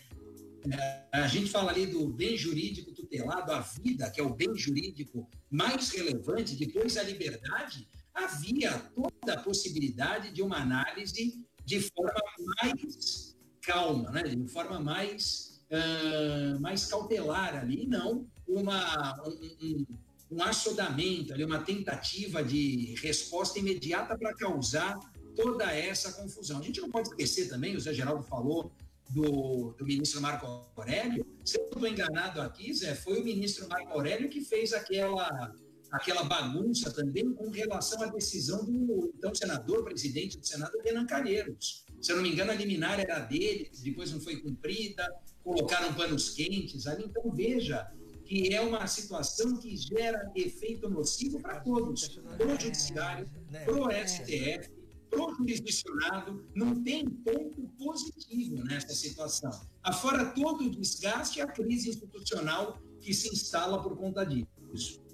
[1.12, 5.30] A gente fala ali do bem jurídico tutelado, a vida, que é o bem jurídico
[5.49, 12.21] mais relevante, depois a liberdade, havia toda a possibilidade de uma análise de forma
[12.63, 14.23] mais calma, né?
[14.23, 19.86] de forma mais, uh, mais cautelar ali, não uma, um, um,
[20.32, 24.97] um assodamento, ali, uma tentativa de resposta imediata para causar
[25.36, 26.60] toda essa confusão.
[26.60, 28.71] A gente não pode esquecer também, o Zé Geraldo falou
[29.10, 33.67] do, do ministro Marco Aurélio, se eu não estou enganado aqui, Zé, foi o ministro
[33.67, 35.54] Marco Aurélio que fez aquela
[35.95, 41.86] aquela bagunça também com relação à decisão do então senador, presidente do Senado, Renan Calheiros.
[42.01, 45.08] Se eu não me engano, a liminar era dele, depois não foi cumprida,
[45.43, 47.05] colocaram panos quentes ali.
[47.05, 47.89] Então, veja
[48.25, 53.89] que é uma situação que gera efeito nocivo para todos, para o Judiciário, para o
[53.91, 54.71] STF,
[55.10, 59.51] para o jurisdicionado, não tem ponto positivo nessa situação.
[59.84, 65.04] Afora todo o desgaste e a crise institucional que se instala por conta disso.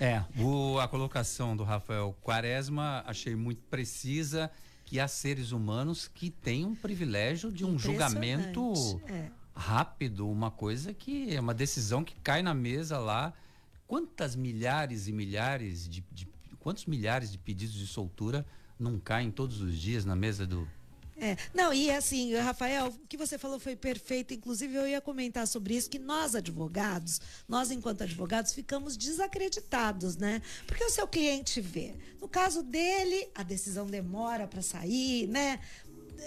[0.00, 4.50] É, o, a colocação do Rafael Quaresma achei muito precisa
[4.84, 9.30] que há seres humanos que têm um privilégio de um julgamento é.
[9.54, 13.32] rápido, uma coisa que é uma decisão que cai na mesa lá.
[13.86, 16.26] Quantas milhares e milhares de, de
[16.58, 18.44] quantos milhares de pedidos de soltura
[18.78, 20.68] não caem todos os dias na mesa do
[21.16, 24.34] É, não, e assim, Rafael, o que você falou foi perfeito.
[24.34, 30.42] Inclusive, eu ia comentar sobre isso, que nós, advogados, nós, enquanto advogados, ficamos desacreditados, né?
[30.66, 31.94] Porque o seu cliente vê.
[32.20, 35.60] No caso dele, a decisão demora para sair, né?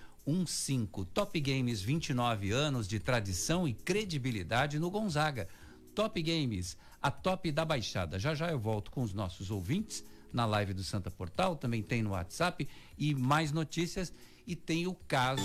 [1.13, 5.47] Top Games, 29 anos de tradição e credibilidade no Gonzaga.
[5.95, 8.19] Top Games, a top da baixada.
[8.19, 12.03] Já já eu volto com os nossos ouvintes na live do Santa Portal, também tem
[12.03, 14.13] no WhatsApp e mais notícias
[14.47, 15.43] e tem o caso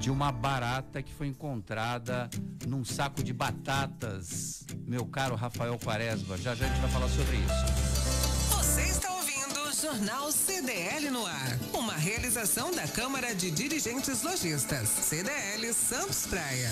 [0.00, 2.28] de uma barata que foi encontrada
[2.66, 4.64] num saco de batatas.
[4.86, 8.56] Meu caro Rafael Quaresma, já já a gente vai falar sobre isso.
[8.56, 14.88] Você está ouvindo o Jornal CDL no ar, uma realização da Câmara de Dirigentes Lojistas,
[14.88, 16.70] CDL Santos Praia.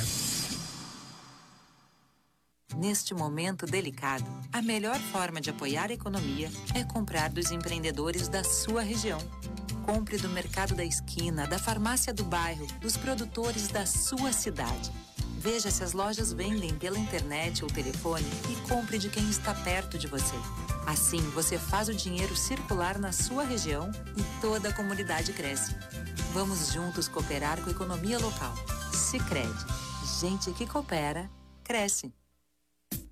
[2.76, 8.42] Neste momento delicado, a melhor forma de apoiar a economia é comprar dos empreendedores da
[8.42, 9.18] sua região.
[9.88, 14.92] Compre do mercado da esquina, da farmácia do bairro, dos produtores da sua cidade.
[15.38, 19.96] Veja se as lojas vendem pela internet ou telefone e compre de quem está perto
[19.96, 20.36] de você.
[20.86, 25.74] Assim, você faz o dinheiro circular na sua região e toda a comunidade cresce.
[26.34, 28.52] Vamos juntos cooperar com a economia local.
[28.92, 29.64] Sicredi,
[30.20, 31.30] gente que coopera
[31.64, 32.12] cresce.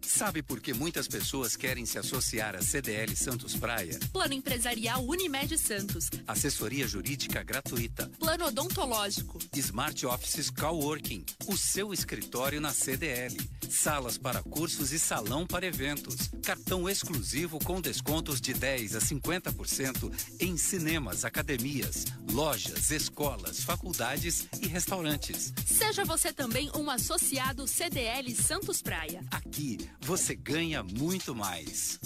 [0.06, 3.98] Sabe por que muitas pessoas querem se associar à CDL Santos Praia?
[4.12, 6.08] Plano Empresarial Unimed Santos.
[6.26, 8.08] Assessoria Jurídica Gratuita.
[8.18, 9.38] Plano Odontológico.
[9.54, 11.24] Smart Offices Coworking.
[11.48, 13.36] O seu escritório na CDL.
[13.68, 16.30] Salas para cursos e salão para eventos.
[16.42, 24.66] Cartão exclusivo com descontos de 10 a 50% em cinemas, academias, lojas, escolas, faculdades e
[24.66, 25.52] restaurantes.
[25.66, 29.24] Seja você também um associado CDL Santos Praia.
[29.30, 31.98] Aqui você ganha muito mais.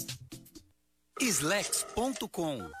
[1.19, 2.80] Slex.com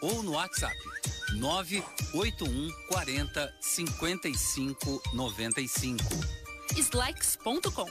[0.00, 0.76] ou no WhatsApp
[1.34, 6.04] 981 40 55 95.
[6.76, 7.88] Slex.com.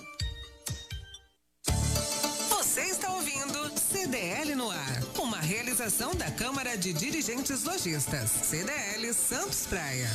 [2.50, 9.68] Você está ouvindo CDL no ar, uma realização da Câmara de Dirigentes Lojistas, CDL Santos
[9.68, 10.10] Praia.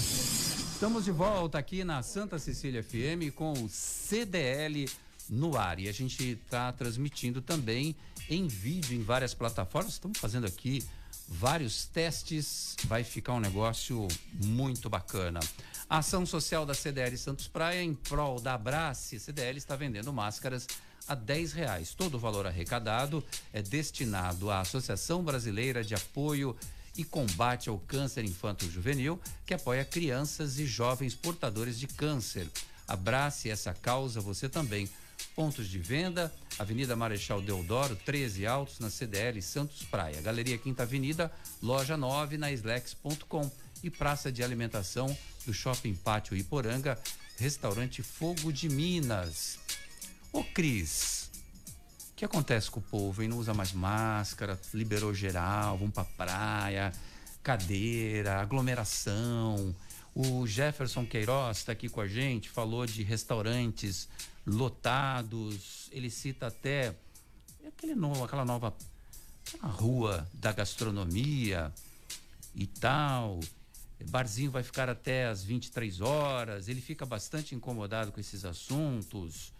[0.73, 4.89] Estamos de volta aqui na Santa Cecília FM com o CDL
[5.29, 7.95] no ar e a gente está transmitindo também
[8.29, 9.95] em vídeo em várias plataformas.
[9.95, 10.83] Estamos fazendo aqui
[11.33, 15.41] vários testes, vai ficar um negócio muito bacana.
[15.89, 20.67] A ação social da CDL Santos Praia em prol da Abrace, CDL está vendendo máscaras
[21.09, 21.95] a 10 reais.
[21.95, 26.57] Todo o valor arrecadado é destinado à Associação Brasileira de Apoio
[26.97, 32.47] e Combate ao Câncer Infanto-Juvenil, que apoia crianças e jovens portadores de câncer.
[32.87, 34.89] Abrace essa causa você também.
[35.35, 40.21] Pontos de venda, Avenida Marechal Deodoro, 13 Altos, na CDL Santos Praia.
[40.21, 43.51] Galeria Quinta Avenida, loja 9 na Slex.com
[43.83, 45.17] e Praça de Alimentação
[45.47, 46.99] do Shopping Pátio Iporanga,
[47.39, 49.59] Restaurante Fogo de Minas.
[50.33, 51.31] Ô Cris,
[52.11, 53.23] o que acontece com o povo?
[53.23, 53.29] Hein?
[53.29, 56.93] Não usa mais máscara, liberou geral, vamos pra praia,
[57.43, 59.75] cadeira, aglomeração.
[60.15, 64.09] O Jefferson Queiroz está aqui com a gente, falou de restaurantes
[64.47, 66.95] lotados, ele cita até
[67.67, 68.75] aquele novo, aquela nova
[69.63, 71.73] rua da gastronomia
[72.55, 73.41] e tal.
[74.11, 79.53] Barzinho vai ficar até às 23 horas, ele fica bastante incomodado com esses assuntos.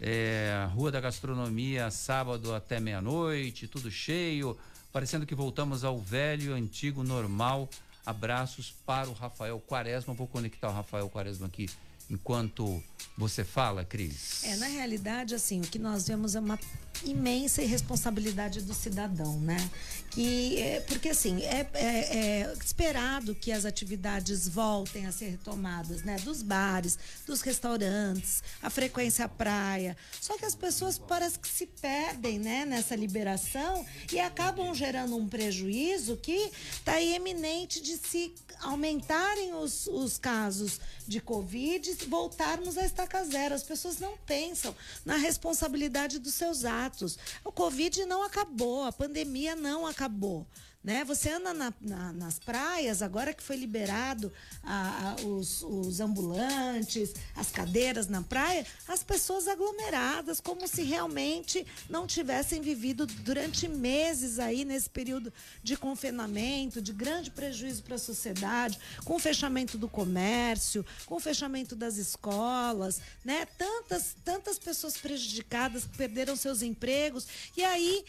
[0.00, 4.56] É, Rua da Gastronomia, sábado até meia-noite, tudo cheio,
[4.92, 7.68] parecendo que voltamos ao velho, antigo, normal.
[8.04, 10.14] Abraços para o Rafael Quaresma.
[10.14, 11.68] Vou conectar o Rafael Quaresma aqui
[12.12, 12.82] enquanto
[13.16, 14.44] você fala, Cris.
[14.44, 16.58] É, na realidade, assim, o que nós vemos é uma
[17.04, 19.70] imensa irresponsabilidade do cidadão, né?
[20.10, 26.02] Que, é, porque assim, é, é, é, esperado que as atividades voltem a ser retomadas,
[26.02, 26.16] né?
[26.16, 29.96] Dos bares, dos restaurantes, a frequência à praia.
[30.20, 32.64] Só que as pessoas parece que se perdem, né?
[32.64, 40.18] Nessa liberação e acabam gerando um prejuízo que está eminente de se aumentarem os, os
[40.18, 43.54] casos de Covid voltarmos a estaca zero.
[43.54, 44.74] As pessoas não pensam
[45.04, 47.18] na responsabilidade dos seus atos.
[47.44, 50.46] O Covid não acabou, a pandemia não acabou.
[50.82, 51.04] Né?
[51.04, 54.32] Você anda na, na, nas praias, agora que foi liberado
[54.64, 61.64] a, a, os, os, ambulantes, as cadeiras na praia, as pessoas aglomeradas, como se realmente
[61.88, 67.98] não tivessem vivido durante meses aí nesse período de confinamento, de grande prejuízo para a
[67.98, 73.46] sociedade, com o fechamento do comércio, com o fechamento das escolas, né?
[73.56, 77.28] Tantas, tantas pessoas prejudicadas que perderam seus empregos.
[77.56, 78.04] E aí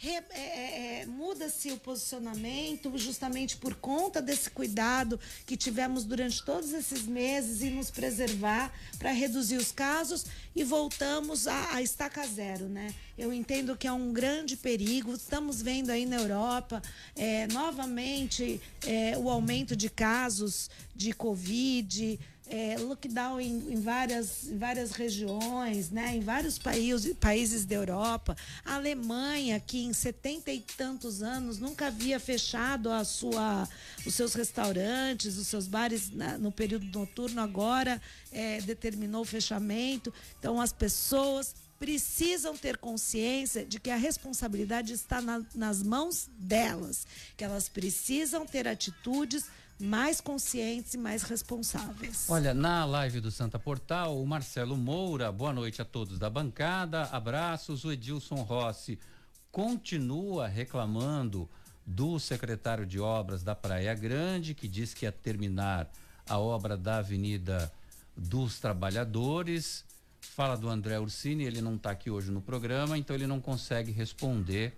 [0.00, 6.72] é, é, é, muda-se o posicionamento justamente por conta desse cuidado que tivemos durante todos
[6.72, 12.68] esses meses e nos preservar para reduzir os casos e voltamos a, a estaca zero,
[12.68, 12.94] né?
[13.16, 15.12] Eu entendo que é um grande perigo.
[15.12, 16.80] Estamos vendo aí na Europa
[17.16, 22.18] é, novamente é, o aumento de casos de Covid
[22.50, 26.16] é, lockdown em, em, várias, várias regiões, né?
[26.16, 28.36] em vários países, países da Europa.
[28.64, 33.68] A Alemanha, que em setenta e tantos anos nunca havia fechado a sua,
[34.06, 36.36] os seus restaurantes, os seus bares né?
[36.38, 38.00] no período noturno, agora
[38.32, 40.12] é, determinou o fechamento.
[40.38, 47.06] Então, as pessoas precisam ter consciência de que a responsabilidade está na, nas mãos delas,
[47.36, 49.46] que elas precisam ter atitudes
[49.80, 52.26] mais conscientes e mais responsáveis.
[52.28, 57.04] Olha, na live do Santa Portal, o Marcelo Moura, boa noite a todos da bancada,
[57.04, 57.84] abraços.
[57.84, 58.98] O Edilson Rossi
[59.52, 61.48] continua reclamando
[61.86, 65.88] do secretário de obras da Praia Grande, que diz que ia terminar
[66.28, 67.72] a obra da Avenida
[68.16, 69.84] dos Trabalhadores.
[70.34, 73.90] Fala do André Ursini, ele não está aqui hoje no programa, então ele não consegue
[73.90, 74.76] responder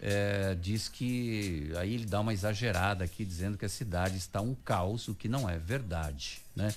[0.00, 4.54] é, diz que aí ele dá uma exagerada aqui dizendo que a cidade está um
[4.54, 6.72] caos, o que não é verdade, né?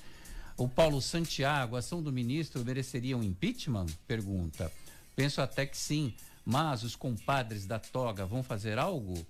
[0.57, 3.87] O Paulo Santiago, a ação do ministro mereceria um impeachment?
[4.07, 4.71] Pergunta.
[5.15, 6.13] Penso até que sim,
[6.45, 9.25] mas os compadres da toga vão fazer algo?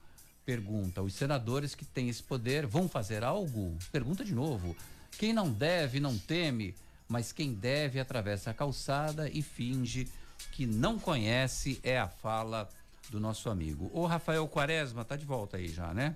[0.46, 1.02] Pergunta.
[1.02, 3.78] Os senadores que têm esse poder vão fazer algo?
[3.92, 4.76] Pergunta de novo.
[5.18, 6.76] Quem não deve não teme,
[7.12, 10.08] mas quem deve atravessa a calçada e finge
[10.54, 12.70] que não conhece é a fala
[13.10, 13.92] do nosso amigo.
[13.94, 16.16] O Rafael Quaresma tá de volta aí já, né?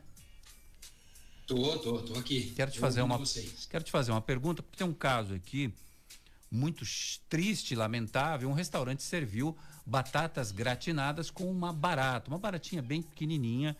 [1.45, 2.53] Tô, tô, tô aqui.
[2.55, 3.21] Quero te fazer uma
[3.69, 5.71] Quero te fazer uma pergunta, porque tem um caso aqui
[6.49, 6.85] muito
[7.27, 13.75] triste, lamentável, um restaurante serviu batatas gratinadas com uma barata, uma baratinha bem pequenininha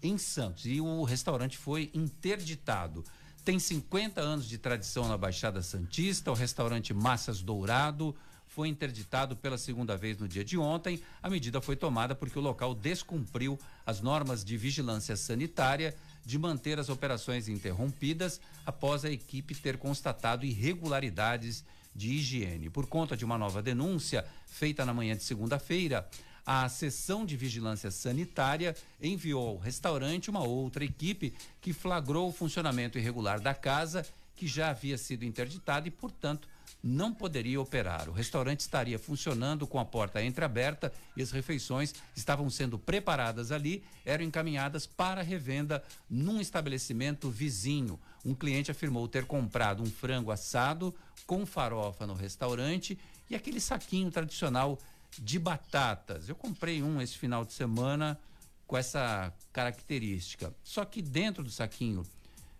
[0.00, 3.04] em Santos, e o restaurante foi interditado.
[3.44, 8.14] Tem 50 anos de tradição na Baixada Santista, o restaurante Massas Dourado,
[8.46, 11.00] foi interditado pela segunda vez no dia de ontem.
[11.22, 16.78] A medida foi tomada porque o local descumpriu as normas de vigilância sanitária de manter
[16.78, 21.64] as operações interrompidas após a equipe ter constatado irregularidades
[21.94, 22.68] de higiene.
[22.68, 26.06] Por conta de uma nova denúncia feita na manhã de segunda-feira,
[26.52, 32.98] a seção de vigilância sanitária enviou ao restaurante uma outra equipe que flagrou o funcionamento
[32.98, 36.48] irregular da casa, que já havia sido interditada e, portanto,
[36.82, 38.08] não poderia operar.
[38.08, 43.84] O restaurante estaria funcionando com a porta entreaberta e as refeições estavam sendo preparadas ali,
[44.04, 45.80] eram encaminhadas para revenda
[46.10, 47.96] num estabelecimento vizinho.
[48.24, 50.92] Um cliente afirmou ter comprado um frango assado
[51.28, 52.98] com farofa no restaurante
[53.30, 54.76] e aquele saquinho tradicional
[55.18, 56.28] de batatas.
[56.28, 58.18] Eu comprei um esse final de semana
[58.66, 60.54] com essa característica.
[60.62, 62.04] Só que dentro do saquinho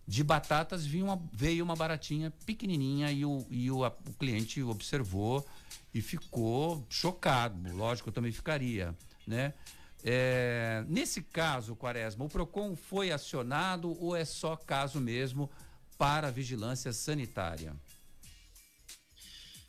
[0.07, 4.61] de batatas veio uma, veio uma baratinha pequenininha e, o, e o, a, o cliente
[4.63, 5.47] observou
[5.95, 7.57] e ficou chocado.
[7.77, 8.95] Lógico, eu também ficaria,
[9.27, 9.55] né?
[10.03, 15.51] É, nesse caso, Quaresma, o PROCON foi acionado ou é só caso mesmo
[15.99, 17.77] para vigilância sanitária.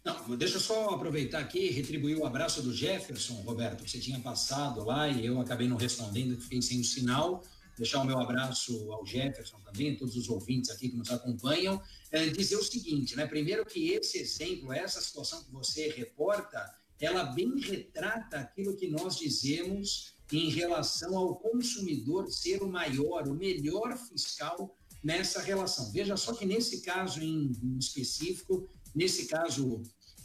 [0.03, 3.99] Não, deixa eu só aproveitar aqui e retribuir o abraço do Jefferson, Roberto, que você
[3.99, 7.43] tinha passado lá e eu acabei não respondendo, fiquei sem o sinal.
[7.77, 11.81] Deixar o meu abraço ao Jefferson também, a todos os ouvintes aqui que nos acompanham.
[12.11, 13.25] É, dizer o seguinte, né?
[13.25, 16.63] Primeiro que esse exemplo, essa situação que você reporta,
[16.99, 23.33] ela bem retrata aquilo que nós dizemos em relação ao consumidor ser o maior, o
[23.33, 25.91] melhor fiscal nessa relação.
[25.91, 29.81] Veja só que nesse caso em específico, nesse caso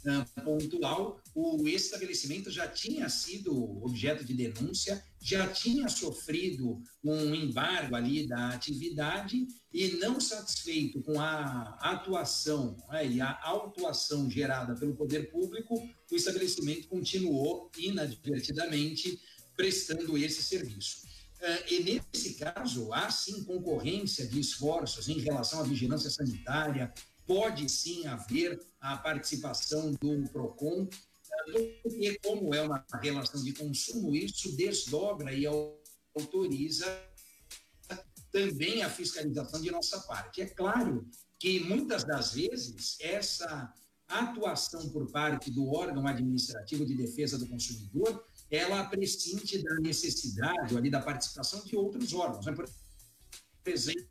[0.07, 7.95] uh, pontual, o estabelecimento já tinha sido objeto de denúncia, já tinha sofrido um embargo
[7.95, 14.95] ali da atividade e não satisfeito com a atuação né, e a autuação gerada pelo
[14.95, 15.75] poder público,
[16.11, 19.19] o estabelecimento continuou inadvertidamente
[19.55, 21.05] prestando esse serviço.
[21.39, 26.91] Uh, e nesse caso, há sim concorrência de esforços em relação à vigilância sanitária,
[27.27, 30.87] pode sim haver a participação do PROCON,
[31.83, 36.85] porque, como é uma relação de consumo, isso desdobra e autoriza
[38.31, 40.41] também a fiscalização de nossa parte.
[40.41, 41.07] É claro
[41.39, 43.73] que muitas das vezes essa
[44.07, 50.89] atuação por parte do órgão administrativo de defesa do consumidor ela prescinde da necessidade ali
[50.89, 52.45] da participação de outros órgãos.
[52.45, 52.53] Né?
[52.53, 52.65] Por
[53.65, 54.07] exemplo,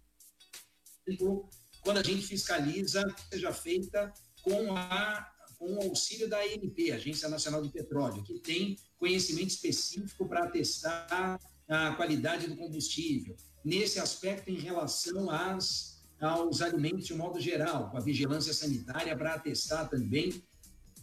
[1.86, 4.12] quando a gente fiscaliza, seja feita
[4.42, 5.24] com, a,
[5.56, 11.38] com o auxílio da ANP, Agência Nacional de Petróleo, que tem conhecimento específico para testar
[11.68, 13.36] a qualidade do combustível.
[13.64, 19.16] Nesse aspecto, em relação às, aos alimentos de um modo geral, com a vigilância sanitária
[19.16, 20.42] para atestar também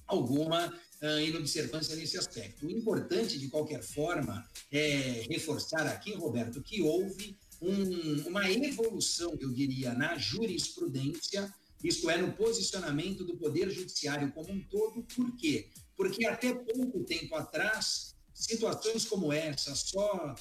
[0.05, 2.65] alguma uh, inobservância nesse aspecto.
[2.65, 9.51] O importante, de qualquer forma, é reforçar aqui, Roberto, que houve um, uma evolução, eu
[9.51, 11.53] diria, na jurisprudência,
[11.83, 15.03] isto é, no posicionamento do Poder Judiciário como um todo.
[15.15, 15.71] Por quê?
[15.95, 20.35] Porque até pouco tempo atrás, situações como essa só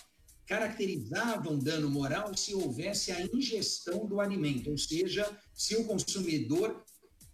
[0.46, 6.84] caracterizavam dano moral se houvesse a ingestão do alimento, ou seja, se o consumidor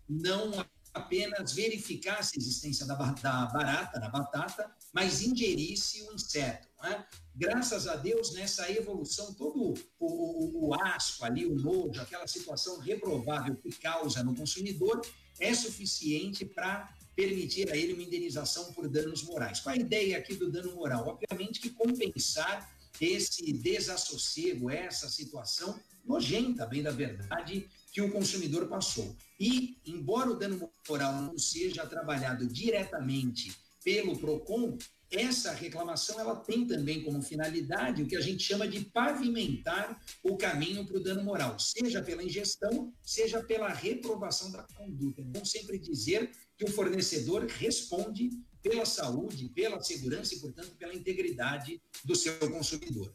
[0.08, 0.52] não
[0.94, 6.66] apenas verificasse a existência da, barata, da batata, mas ingerisse o inseto.
[6.82, 7.04] Né?
[7.34, 12.80] graças a Deus, nessa evolução, todo o, o, o asco ali, o nojo, aquela situação
[12.80, 15.00] reprovável que causa no consumidor,
[15.38, 19.60] é suficiente para permitir a ele uma indenização por danos morais.
[19.60, 21.06] Qual a ideia aqui do dano moral?
[21.06, 22.68] Obviamente que compensar
[23.00, 29.16] esse desassossego, essa situação nojenta, bem da verdade, que o consumidor passou.
[29.38, 33.56] E, embora o dano moral não seja trabalhado diretamente
[33.88, 34.76] pelo PROCON,
[35.10, 40.36] essa reclamação ela tem também como finalidade o que a gente chama de pavimentar o
[40.36, 45.22] caminho para o dano moral, seja pela ingestão, seja pela reprovação da conduta.
[45.32, 48.28] É sempre dizer que o fornecedor responde
[48.62, 53.10] pela saúde, pela segurança e, portanto, pela integridade do seu consumidor.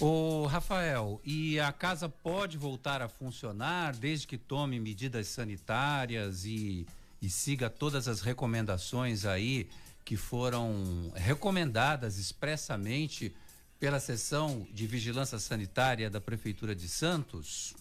[0.00, 6.86] O Rafael, e a casa pode voltar a funcionar desde que tome medidas sanitárias e,
[7.20, 9.68] e siga todas as recomendações aí
[10.04, 13.34] que foram recomendadas expressamente
[13.78, 17.74] pela seção de vigilância sanitária da Prefeitura de Santos?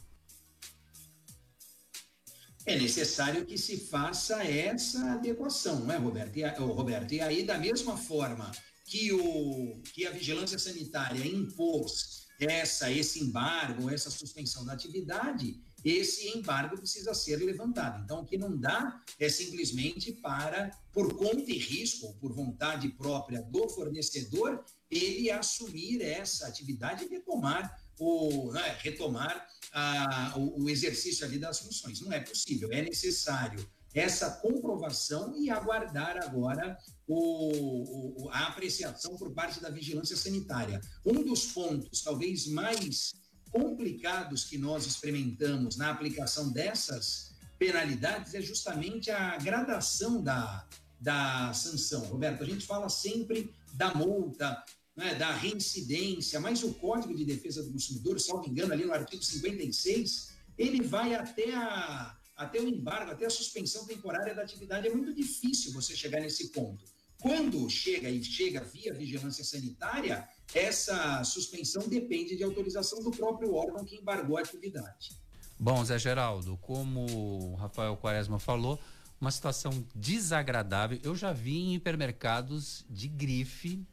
[2.65, 6.35] É necessário que se faça essa adequação, não é, Roberto?
[6.35, 8.51] E, oh, Roberto, e aí, da mesma forma
[8.85, 15.59] que, o, que a vigilância sanitária impôs essa, esse embargo, essa suspensão da atividade,
[15.89, 18.03] esse embargo precisa ser levantado.
[18.03, 23.41] Então, o que não dá é simplesmente para, por conta e risco, por vontade própria
[23.41, 31.25] do fornecedor, ele assumir essa atividade e retomar o, né, retomar a, o, o exercício
[31.25, 32.01] ali das funções.
[32.01, 36.77] Não é possível, é necessário essa comprovação e aguardar agora
[37.07, 40.79] o, o, a apreciação por parte da vigilância sanitária.
[41.05, 43.13] Um dos pontos, talvez mais
[43.51, 50.67] complicados que nós experimentamos na aplicação dessas penalidades é justamente a gradação da,
[50.99, 52.01] da sanção.
[52.05, 54.63] Roberto, a gente fala sempre da multa,
[54.95, 59.23] né, da reincidência, mas o Código de Defesa do Consumidor, salvo engano, ali no artigo
[59.23, 64.87] 56, ele vai até, a, até o embargo, até a suspensão temporária da atividade.
[64.87, 66.83] É muito difícil você chegar nesse ponto.
[67.19, 73.83] Quando chega e chega via vigilância sanitária, essa suspensão depende de autorização do próprio órgão
[73.83, 75.11] que embargou a atividade.
[75.59, 78.79] Bom, Zé Geraldo, como o Rafael Quaresma falou,
[79.19, 80.99] uma situação desagradável.
[81.03, 83.83] Eu já vi em hipermercados de grife,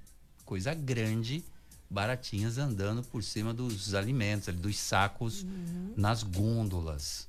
[0.45, 1.43] coisa grande,
[1.89, 5.95] baratinhas andando por cima dos alimentos, ali, dos sacos uhum.
[5.97, 7.27] nas gôndolas.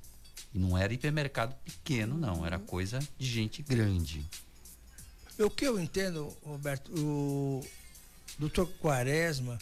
[0.54, 4.24] E não era hipermercado pequeno, não, era coisa de gente grande.
[5.38, 7.64] O que eu entendo, Roberto, o
[8.38, 9.58] doutor Quaresma,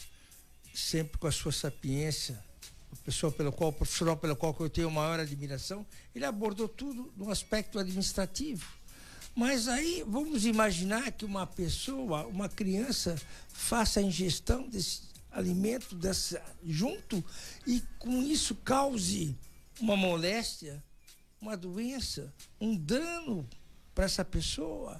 [0.73, 2.43] sempre com a sua sapiência,
[2.91, 7.11] a pessoa pelo qual, o profissional pelo qual eu tenho maior admiração, ele abordou tudo
[7.15, 8.65] no aspecto administrativo.
[9.35, 15.01] Mas aí vamos imaginar que uma pessoa, uma criança, faça a ingestão desse
[15.35, 17.23] alimento desse, junto
[17.67, 19.35] e com isso cause
[19.79, 20.81] uma moléstia,
[21.41, 23.47] uma doença, um dano
[23.93, 24.97] para essa pessoa.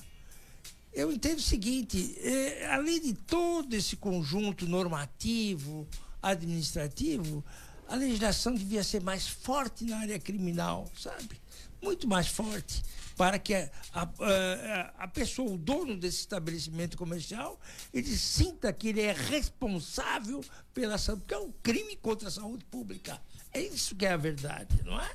[0.95, 5.85] Eu entendo o seguinte: é, além de todo esse conjunto normativo,
[6.21, 7.43] administrativo,
[7.87, 11.39] a legislação devia ser mais forte na área criminal, sabe?
[11.81, 12.81] Muito mais forte
[13.15, 17.59] para que a, a, a, pessoa, o dono desse estabelecimento comercial,
[17.93, 20.43] ele sinta que ele é responsável
[20.73, 23.21] pela saúde, porque é um crime contra a saúde pública.
[23.53, 25.09] É isso que é a verdade, não é?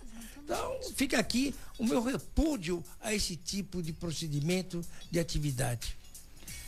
[0.51, 5.96] Então, fica aqui o meu repúdio a esse tipo de procedimento de atividade.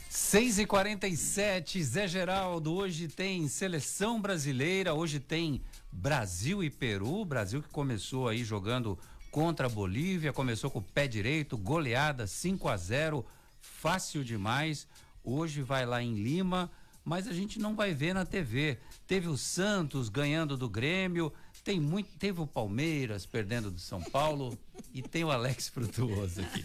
[0.09, 5.61] 6 e 47 Zé Geraldo, hoje tem seleção brasileira, hoje tem
[5.91, 8.97] Brasil e Peru, Brasil que começou aí jogando
[9.33, 13.27] contra a Bolívia, começou com o pé direito, goleada 5 a 0,
[13.61, 14.87] fácil demais.
[15.25, 16.71] Hoje vai lá em Lima,
[17.05, 18.79] mas a gente não vai ver na TV.
[19.09, 21.33] Teve o Santos ganhando do Grêmio,
[21.65, 24.59] tem muito, teve o Palmeiras perdendo do São Paulo
[24.93, 26.65] e tem o Alex Frutuoso aqui.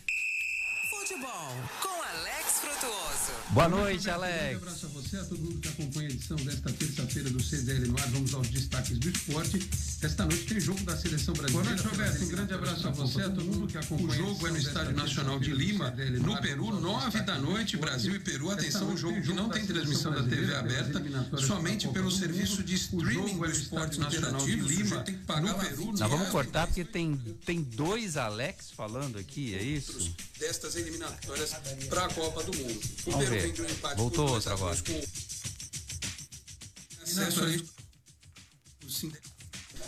[0.90, 3.17] Futebol com Alex Frutuoso.
[3.50, 4.54] Boa noite, Alex.
[4.54, 7.88] Um abraço a você, a todo mundo que acompanha a edição desta terça-feira do CDL
[7.88, 8.08] no ar.
[8.10, 9.70] Vamos aos destaques do esporte.
[10.02, 11.64] Esta noite tem jogo da seleção brasileira.
[11.64, 12.24] Boa noite, Roberto.
[12.24, 14.10] Um grande abraço a você, a todo mundo que acompanha.
[14.10, 18.20] O jogo é no Estádio Nacional de Lima, no Peru, nove da noite, Brasil e
[18.20, 18.52] Peru.
[18.52, 21.02] Atenção, o jogo que não tem transmissão da TV aberta,
[21.38, 25.04] somente pelo serviço de streaming do Esporte Nacional de Lima,
[25.42, 25.92] no Peru.
[25.98, 27.16] Nós vamos cortar porque tem,
[27.46, 30.14] tem dois Alex falando aqui, é isso?
[30.38, 31.56] Destas eliminatórias
[31.90, 32.80] para a Copa do Mundo.
[33.18, 33.54] Vamos ver.
[33.96, 34.78] Voltou outra agora.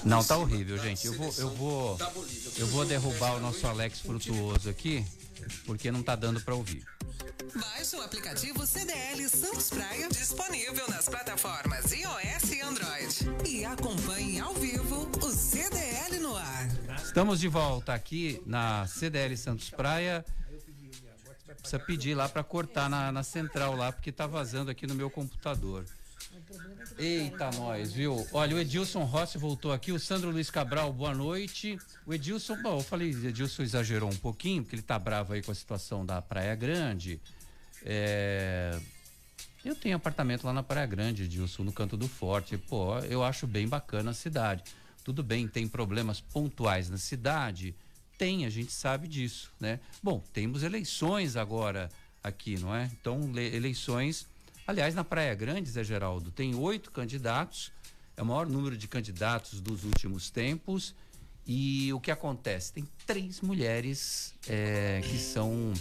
[0.04, 1.06] Não, tá horrível, gente.
[1.06, 1.98] Eu vou, eu vou,
[2.58, 5.06] eu vou derrubar o nosso Alex Frutuoso aqui,
[5.66, 6.84] porque não tá dando para ouvir.
[7.56, 13.48] Baixe o aplicativo CDL Santos Praia, disponível nas plataformas iOS e Android.
[13.48, 16.68] E acompanhe ao vivo o CDL no ar.
[17.04, 20.24] Estamos de volta aqui na CDL Santos Praia
[21.62, 25.10] Precisa pedir lá para cortar na, na central lá, porque tá vazando aqui no meu
[25.10, 25.86] computador.
[26.98, 28.28] Eita, nós, viu?
[28.34, 31.78] Olha, o Edilson Rossi voltou aqui, o Sandro Luiz Cabral, boa noite.
[32.06, 35.52] O Edilson, bom, eu falei, Edilson exagerou um pouquinho, porque ele tá bravo aí com
[35.52, 37.20] a situação da Praia Grande.
[37.84, 38.78] É...
[39.64, 42.58] Eu tenho apartamento lá na Praia Grande, Edilson, no Canto do Forte.
[42.58, 44.64] Pô, eu acho bem bacana a cidade.
[45.04, 47.76] Tudo bem, tem problemas pontuais na cidade,
[48.20, 49.80] tem, a gente sabe disso, né?
[50.04, 51.90] Bom, temos eleições agora
[52.22, 52.92] aqui, não é?
[53.00, 54.28] Então, eleições.
[54.68, 57.72] Aliás, na Praia Grande, Zé Geraldo, tem oito candidatos,
[58.18, 60.94] é o maior número de candidatos dos últimos tempos.
[61.48, 62.74] E o que acontece?
[62.74, 65.74] Tem três mulheres é, que são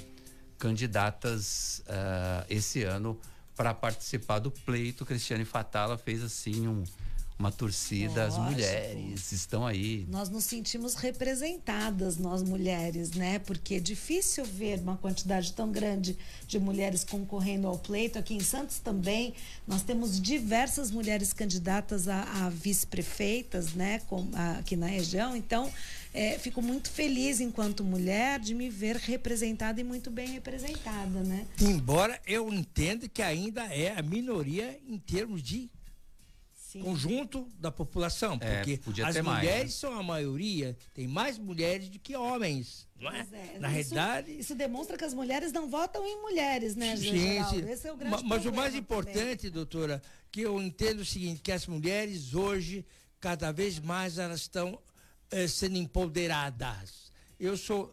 [0.58, 3.20] candidatas uh, esse ano
[3.54, 5.04] para participar do pleito.
[5.04, 6.84] Cristiane Fatala fez assim um,
[7.38, 8.42] uma torcida, Lógico.
[8.42, 10.04] as mulheres estão aí.
[10.08, 13.38] Nós nos sentimos representadas, nós mulheres, né?
[13.38, 16.18] Porque é difícil ver uma quantidade tão grande
[16.48, 18.18] de mulheres concorrendo ao pleito.
[18.18, 19.34] Aqui em Santos também,
[19.66, 24.00] nós temos diversas mulheres candidatas a, a vice-prefeitas, né?
[24.08, 25.36] Com, a, aqui na região.
[25.36, 25.70] Então,
[26.12, 31.46] é, fico muito feliz enquanto mulher de me ver representada e muito bem representada, né?
[31.60, 35.70] Embora eu entenda que ainda é a minoria em termos de
[36.68, 36.82] Sim.
[36.82, 39.68] conjunto da população, é, porque as mulheres mais, né?
[39.68, 43.20] são a maioria, tem mais mulheres do que homens, não é?
[43.20, 47.42] é Na isso, realidade, isso demonstra que as mulheres não votam em mulheres, né, sim,
[47.48, 47.66] sim.
[47.66, 49.50] Esse é o grande Mas, mas o mais importante, também.
[49.50, 52.84] doutora, que eu entendo o seguinte, que as mulheres hoje
[53.18, 54.78] cada vez mais elas estão
[55.30, 57.10] eh, sendo empoderadas.
[57.40, 57.90] Eu sou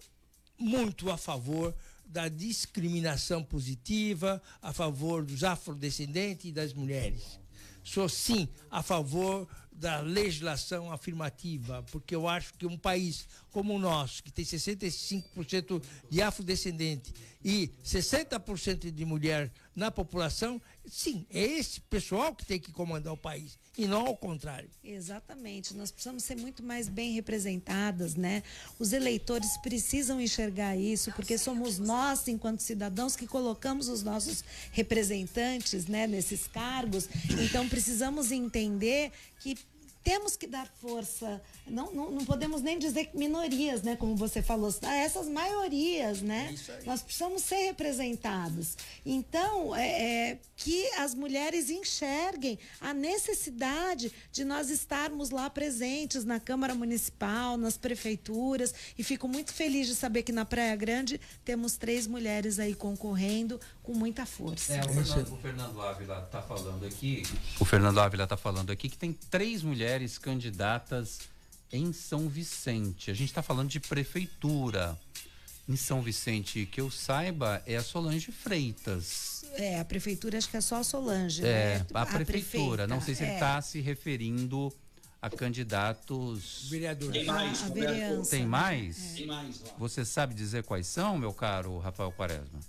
[0.59, 1.73] muito a favor
[2.05, 7.39] da discriminação positiva, a favor dos afrodescendentes e das mulheres
[7.85, 13.79] sou sim a favor da legislação afirmativa, porque eu acho que um país como o
[13.79, 17.13] nosso, que tem 65% de afrodescendente
[17.43, 23.17] e 60% de mulher na população, sim, é esse pessoal que tem que comandar o
[23.17, 24.69] país e não ao contrário.
[24.83, 28.43] Exatamente, nós precisamos ser muito mais bem representadas, né?
[28.79, 35.87] Os eleitores precisam enxergar isso, porque somos nós, enquanto cidadãos, que colocamos os nossos representantes,
[35.87, 37.09] né, nesses cargos.
[37.43, 39.57] Então precisamos entender que
[40.05, 43.95] temos que dar força, não, não, não, podemos nem dizer minorias, né?
[43.95, 46.55] Como você falou, a essas maiorias, né?
[46.69, 48.77] É Nós precisamos ser representados.
[49.03, 56.39] Então, é, é, que as mulheres enxerguem a necessidade de nós estarmos lá presentes na
[56.39, 58.75] Câmara Municipal, nas prefeituras.
[58.95, 63.59] E fico muito feliz de saber que na Praia Grande temos três mulheres aí concorrendo
[63.81, 64.73] com muita força.
[64.75, 67.23] É, o, Fernando, o Fernando Ávila está falando aqui.
[67.59, 71.21] O Fernando Ávila está falando aqui que tem três mulheres mulheres candidatas
[71.71, 73.09] em São Vicente.
[73.09, 74.97] A gente está falando de prefeitura.
[75.67, 79.45] Em São Vicente, que eu saiba, é a Solange Freitas.
[79.53, 81.43] É, a prefeitura acho que é só a Solange.
[81.43, 81.87] É, né?
[81.91, 82.85] a, a prefeitura.
[82.85, 83.25] Não sei se é.
[83.25, 84.71] ele está se referindo
[85.19, 86.67] a candidatos.
[86.69, 87.13] Vereadores.
[87.13, 89.13] Tem mais, a, a Tem mais?
[89.13, 89.17] É.
[89.17, 89.69] Tem mais lá.
[89.79, 92.59] Você sabe dizer quais são, meu caro Rafael Quaresma?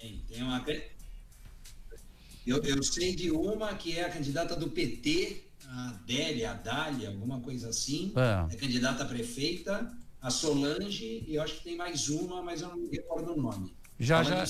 [0.00, 0.64] Tem, tem uma.
[2.46, 7.08] Eu, eu sei de uma que é a candidata do PT a Adélia, a Dália,
[7.08, 8.54] alguma coisa assim, é.
[8.54, 12.68] é candidata a prefeita, a Solange, e eu acho que tem mais uma, mas eu
[12.68, 13.72] não me recordo o nome.
[14.00, 14.44] Já já,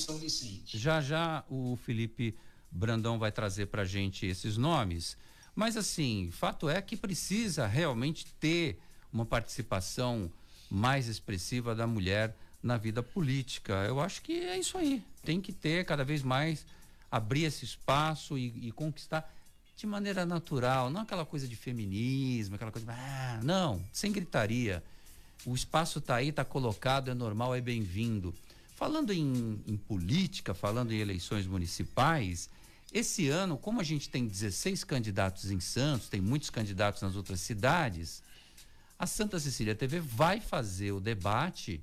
[0.65, 2.35] já já o Felipe
[2.71, 5.17] Brandão vai trazer para gente esses nomes,
[5.55, 8.79] mas assim, fato é que precisa realmente ter
[9.11, 10.31] uma participação
[10.69, 13.73] mais expressiva da mulher na vida política.
[13.85, 15.03] Eu acho que é isso aí.
[15.23, 16.65] Tem que ter cada vez mais
[17.11, 19.33] abrir esse espaço e, e conquistar
[19.79, 22.85] de maneira natural, não aquela coisa de feminismo, aquela coisa.
[22.91, 24.83] Ah, não, sem gritaria.
[25.45, 28.35] O espaço está aí, está colocado, é normal, é bem-vindo.
[28.75, 32.49] Falando em, em, política, falando em eleições municipais,
[32.91, 37.39] esse ano, como a gente tem 16 candidatos em Santos, tem muitos candidatos nas outras
[37.39, 38.21] cidades,
[38.97, 41.81] a Santa Cecília TV vai fazer o debate,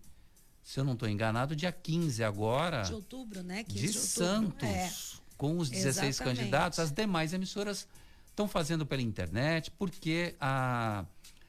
[0.63, 2.83] se eu não estou enganado, dia 15 agora.
[2.83, 3.63] De outubro, né?
[3.63, 4.63] de, de Santos.
[4.63, 6.39] É com os 16 Exatamente.
[6.39, 7.87] candidatos, as demais emissoras
[8.29, 11.05] estão fazendo pela internet, porque a,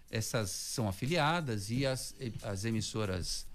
[0.09, 3.45] essas são afiliadas e as, as emissoras,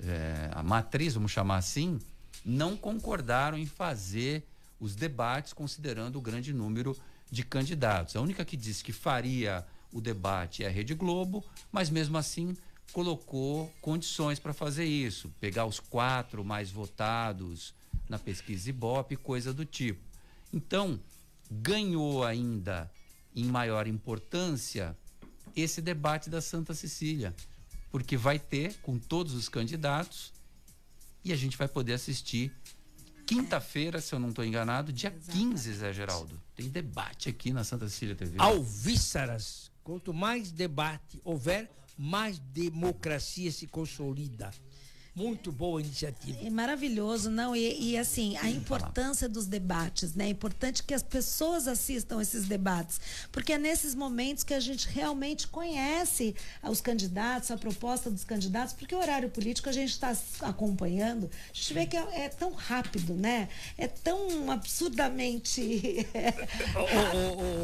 [0.00, 1.98] é, a matriz, vamos chamar assim,
[2.44, 4.44] não concordaram em fazer
[4.78, 6.96] os debates considerando o grande número
[7.30, 8.14] de candidatos.
[8.14, 12.56] A única que disse que faria o debate é a Rede Globo, mas mesmo assim
[12.92, 17.74] colocou condições para fazer isso, pegar os quatro mais votados
[18.08, 20.00] na pesquisa Ibope, coisa do tipo.
[20.52, 21.00] Então,
[21.50, 22.90] ganhou ainda
[23.34, 24.96] em maior importância
[25.54, 27.34] esse debate da Santa Cecília,
[27.90, 30.32] porque vai ter com todos os candidatos
[31.24, 32.52] e a gente vai poder assistir
[33.26, 35.50] quinta-feira, se eu não estou enganado, dia Exatamente.
[35.50, 36.40] 15, Zé Geraldo.
[36.54, 38.36] Tem debate aqui na Santa Cecília TV.
[38.38, 39.70] Alvíceras.
[39.82, 44.50] Quanto mais debate houver, mais democracia se consolida.
[45.16, 46.36] Muito boa iniciativa.
[46.44, 47.56] É maravilhoso, não?
[47.56, 50.26] E, e assim, a importância dos debates, né?
[50.26, 53.00] É importante que as pessoas assistam esses debates,
[53.32, 58.74] porque é nesses momentos que a gente realmente conhece os candidatos, a proposta dos candidatos,
[58.74, 62.52] porque o horário político a gente está acompanhando, a gente vê que é, é, tão
[62.52, 63.48] rápido, né?
[63.78, 65.62] É tão absurdamente.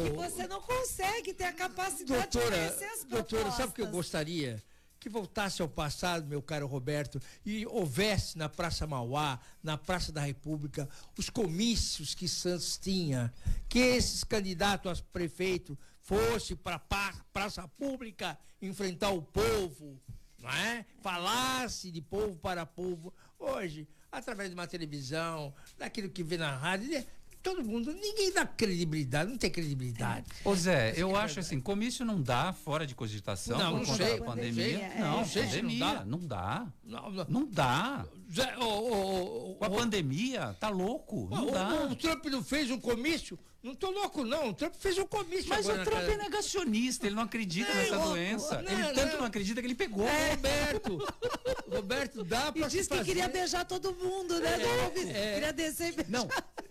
[0.03, 3.09] que você não consegue ter a capacidade doutora, de conhecer as propostas.
[3.09, 4.72] Doutora, sabe o que eu gostaria?
[5.03, 10.21] Que voltasse ao passado, meu caro Roberto, e houvesse na Praça Mauá, na Praça da
[10.21, 10.87] República,
[11.17, 13.33] os comícios que Santos tinha,
[13.67, 19.99] que esses candidatos a prefeito fossem para a praça pública enfrentar o povo,
[20.39, 20.85] não é?
[21.01, 23.13] Falasse de povo para povo.
[23.37, 27.05] Hoje, através de uma televisão, daquilo que vê na rádio,
[27.43, 30.25] todo mundo, ninguém dá credibilidade, não tem credibilidade.
[30.45, 34.19] Ô Zé, eu acho assim, comício não dá fora de cogitação não, por conta sei,
[34.19, 34.79] da pandemia.
[34.79, 36.05] É, não, não, sei pandemia, não dá.
[36.05, 36.67] Não dá.
[36.85, 38.05] Não, não dá.
[38.33, 41.83] Zé, oh, oh, oh, Com a pandemia, tá louco, não dá.
[41.91, 43.37] O Trump não fez um comício?
[43.63, 44.49] Não tô louco, não.
[44.49, 45.47] O Trump fez um comício.
[45.47, 48.61] Mas o Trump é negacionista, ele não acredita não, nessa doença.
[48.61, 50.05] Não, ele tanto não acredita que ele pegou.
[50.05, 50.97] É, Roberto.
[51.71, 54.49] Roberto, dá pra E disse que queria beijar todo mundo, né?
[54.51, 56.11] É, é, queria descer e beijar.
[56.11, 56.27] Não,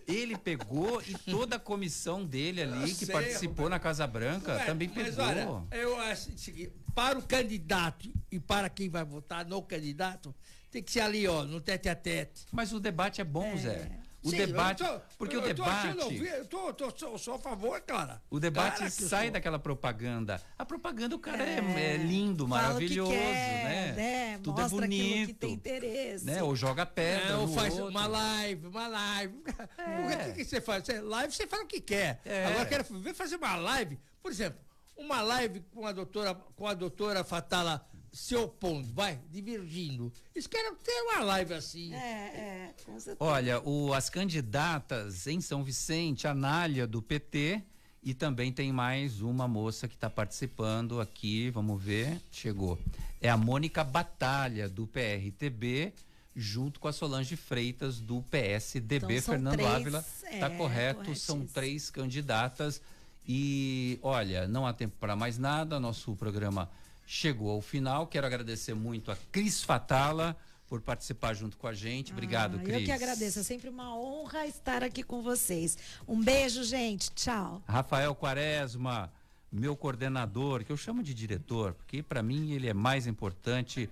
[0.07, 3.69] ele pegou e toda a comissão dele ali, eu que sei, participou Roberto.
[3.71, 5.25] na Casa Branca, Roberto, também pegou.
[5.25, 10.33] Mas olha, eu acho que para o candidato e para quem vai votar no candidato,
[10.69, 12.45] tem que ser ali, ó, no tete a tete.
[12.51, 13.57] Mas o debate é bom, é.
[13.57, 14.02] Zé.
[14.23, 14.83] O Sim, debate.
[14.83, 15.97] Tô, porque o debate.
[15.97, 18.21] eu tô, tô, tô, sou a favor, cara.
[18.29, 20.41] O debate sai daquela propaganda.
[20.57, 23.91] A propaganda, o cara é, é, é lindo, maravilhoso, quer, né?
[23.91, 24.39] né?
[24.41, 25.27] Tudo é Mostra é bonito.
[25.27, 26.25] que tem interesse.
[26.25, 26.41] Né?
[26.41, 27.33] Ou joga pedra.
[27.33, 27.89] É, ou faz outro.
[27.89, 29.43] uma live, uma live.
[29.77, 29.83] É.
[30.23, 30.85] O que, que você faz?
[30.85, 32.21] Você, live você faz o que quer.
[32.25, 32.45] É.
[32.45, 34.59] Agora quero ver fazer uma live, por exemplo,
[34.95, 40.13] uma live com a doutora, com a doutora Fatala se opondo, vai, divergindo.
[40.35, 41.91] Eles querem ter uma live assim.
[41.95, 43.17] É, é, com certeza.
[43.19, 47.63] Olha, o, as candidatas em São Vicente, a Nália do PT,
[48.03, 52.77] e também tem mais uma moça que está participando aqui, vamos ver, chegou.
[53.19, 55.91] É a Mônica Batalha, do PRTB,
[56.35, 59.17] junto com a Solange Freitas, do PSDB.
[59.17, 62.79] Então, Fernando três, Ávila, está é, correto, são três candidatas.
[63.27, 66.69] E olha, não há tempo para mais nada, nosso programa
[67.05, 68.07] chegou ao final.
[68.07, 70.35] Quero agradecer muito a Cris Fatala
[70.67, 72.11] por participar junto com a gente.
[72.11, 72.79] Obrigado, ah, Cris.
[72.79, 73.39] Eu que agradeço.
[73.39, 75.77] É sempre uma honra estar aqui com vocês.
[76.07, 77.11] Um beijo, gente.
[77.11, 77.61] Tchau.
[77.67, 79.11] Rafael Quaresma,
[79.51, 83.87] meu coordenador, que eu chamo de diretor, porque para mim ele é mais importante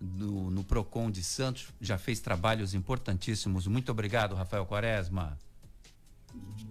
[0.00, 1.68] no, no Procon de Santos.
[1.80, 3.66] Já fez trabalhos importantíssimos.
[3.66, 5.36] Muito obrigado, Rafael Quaresma.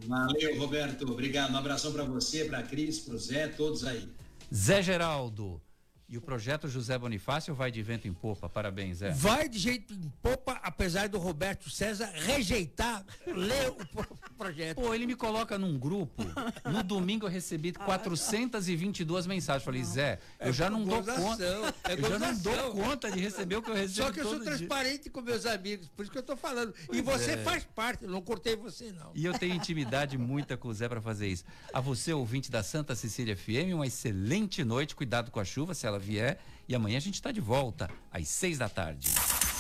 [0.07, 1.11] Valeu, Roberto.
[1.11, 1.51] Obrigado.
[1.51, 4.09] Um abração para você, para a Cris, para o Zé, todos aí.
[4.53, 5.61] Zé Geraldo.
[6.09, 8.49] E o projeto José Bonifácio vai de vento em popa.
[8.49, 9.11] Parabéns, Zé.
[9.11, 14.81] Vai de jeito em popa, apesar do Roberto César rejeitar ler o projeto.
[14.81, 16.23] Pô, ele me coloca num grupo.
[16.65, 19.63] No domingo eu recebi 422 mensagens.
[19.63, 21.43] Falei, Zé, eu já não dou conta.
[21.83, 24.07] É eu já não dou conta de receber o que eu recebo.
[24.07, 25.11] Só que eu sou transparente dia.
[25.11, 26.73] com meus amigos, por isso que eu tô falando.
[26.87, 27.37] Pois e você é.
[27.37, 29.11] faz parte, eu não cortei você, não.
[29.13, 31.43] E eu tenho intimidade muita com o Zé para fazer isso.
[31.71, 34.95] A você, ouvinte da Santa Cecília FM, uma excelente noite.
[34.95, 36.39] Cuidado com a chuva, se ela vier.
[36.67, 39.09] E amanhã a gente está de volta, às seis da tarde.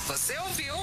[0.07, 0.75] Você ouviu?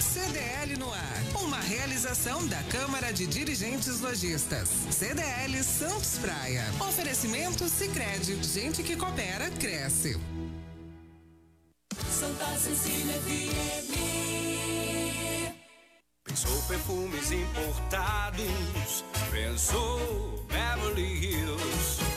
[0.00, 1.22] CDL no ar.
[1.42, 4.68] Uma realização da Câmara de Dirigentes Lojistas.
[4.90, 6.64] CDL Santos Praia.
[6.80, 8.42] Oferecimento Sicredi.
[8.42, 10.18] Gente que coopera, cresce.
[12.10, 13.96] Santa Cecília FM.
[16.24, 19.04] Pensou perfumes importados.
[19.30, 22.15] Pensou Beverly Hills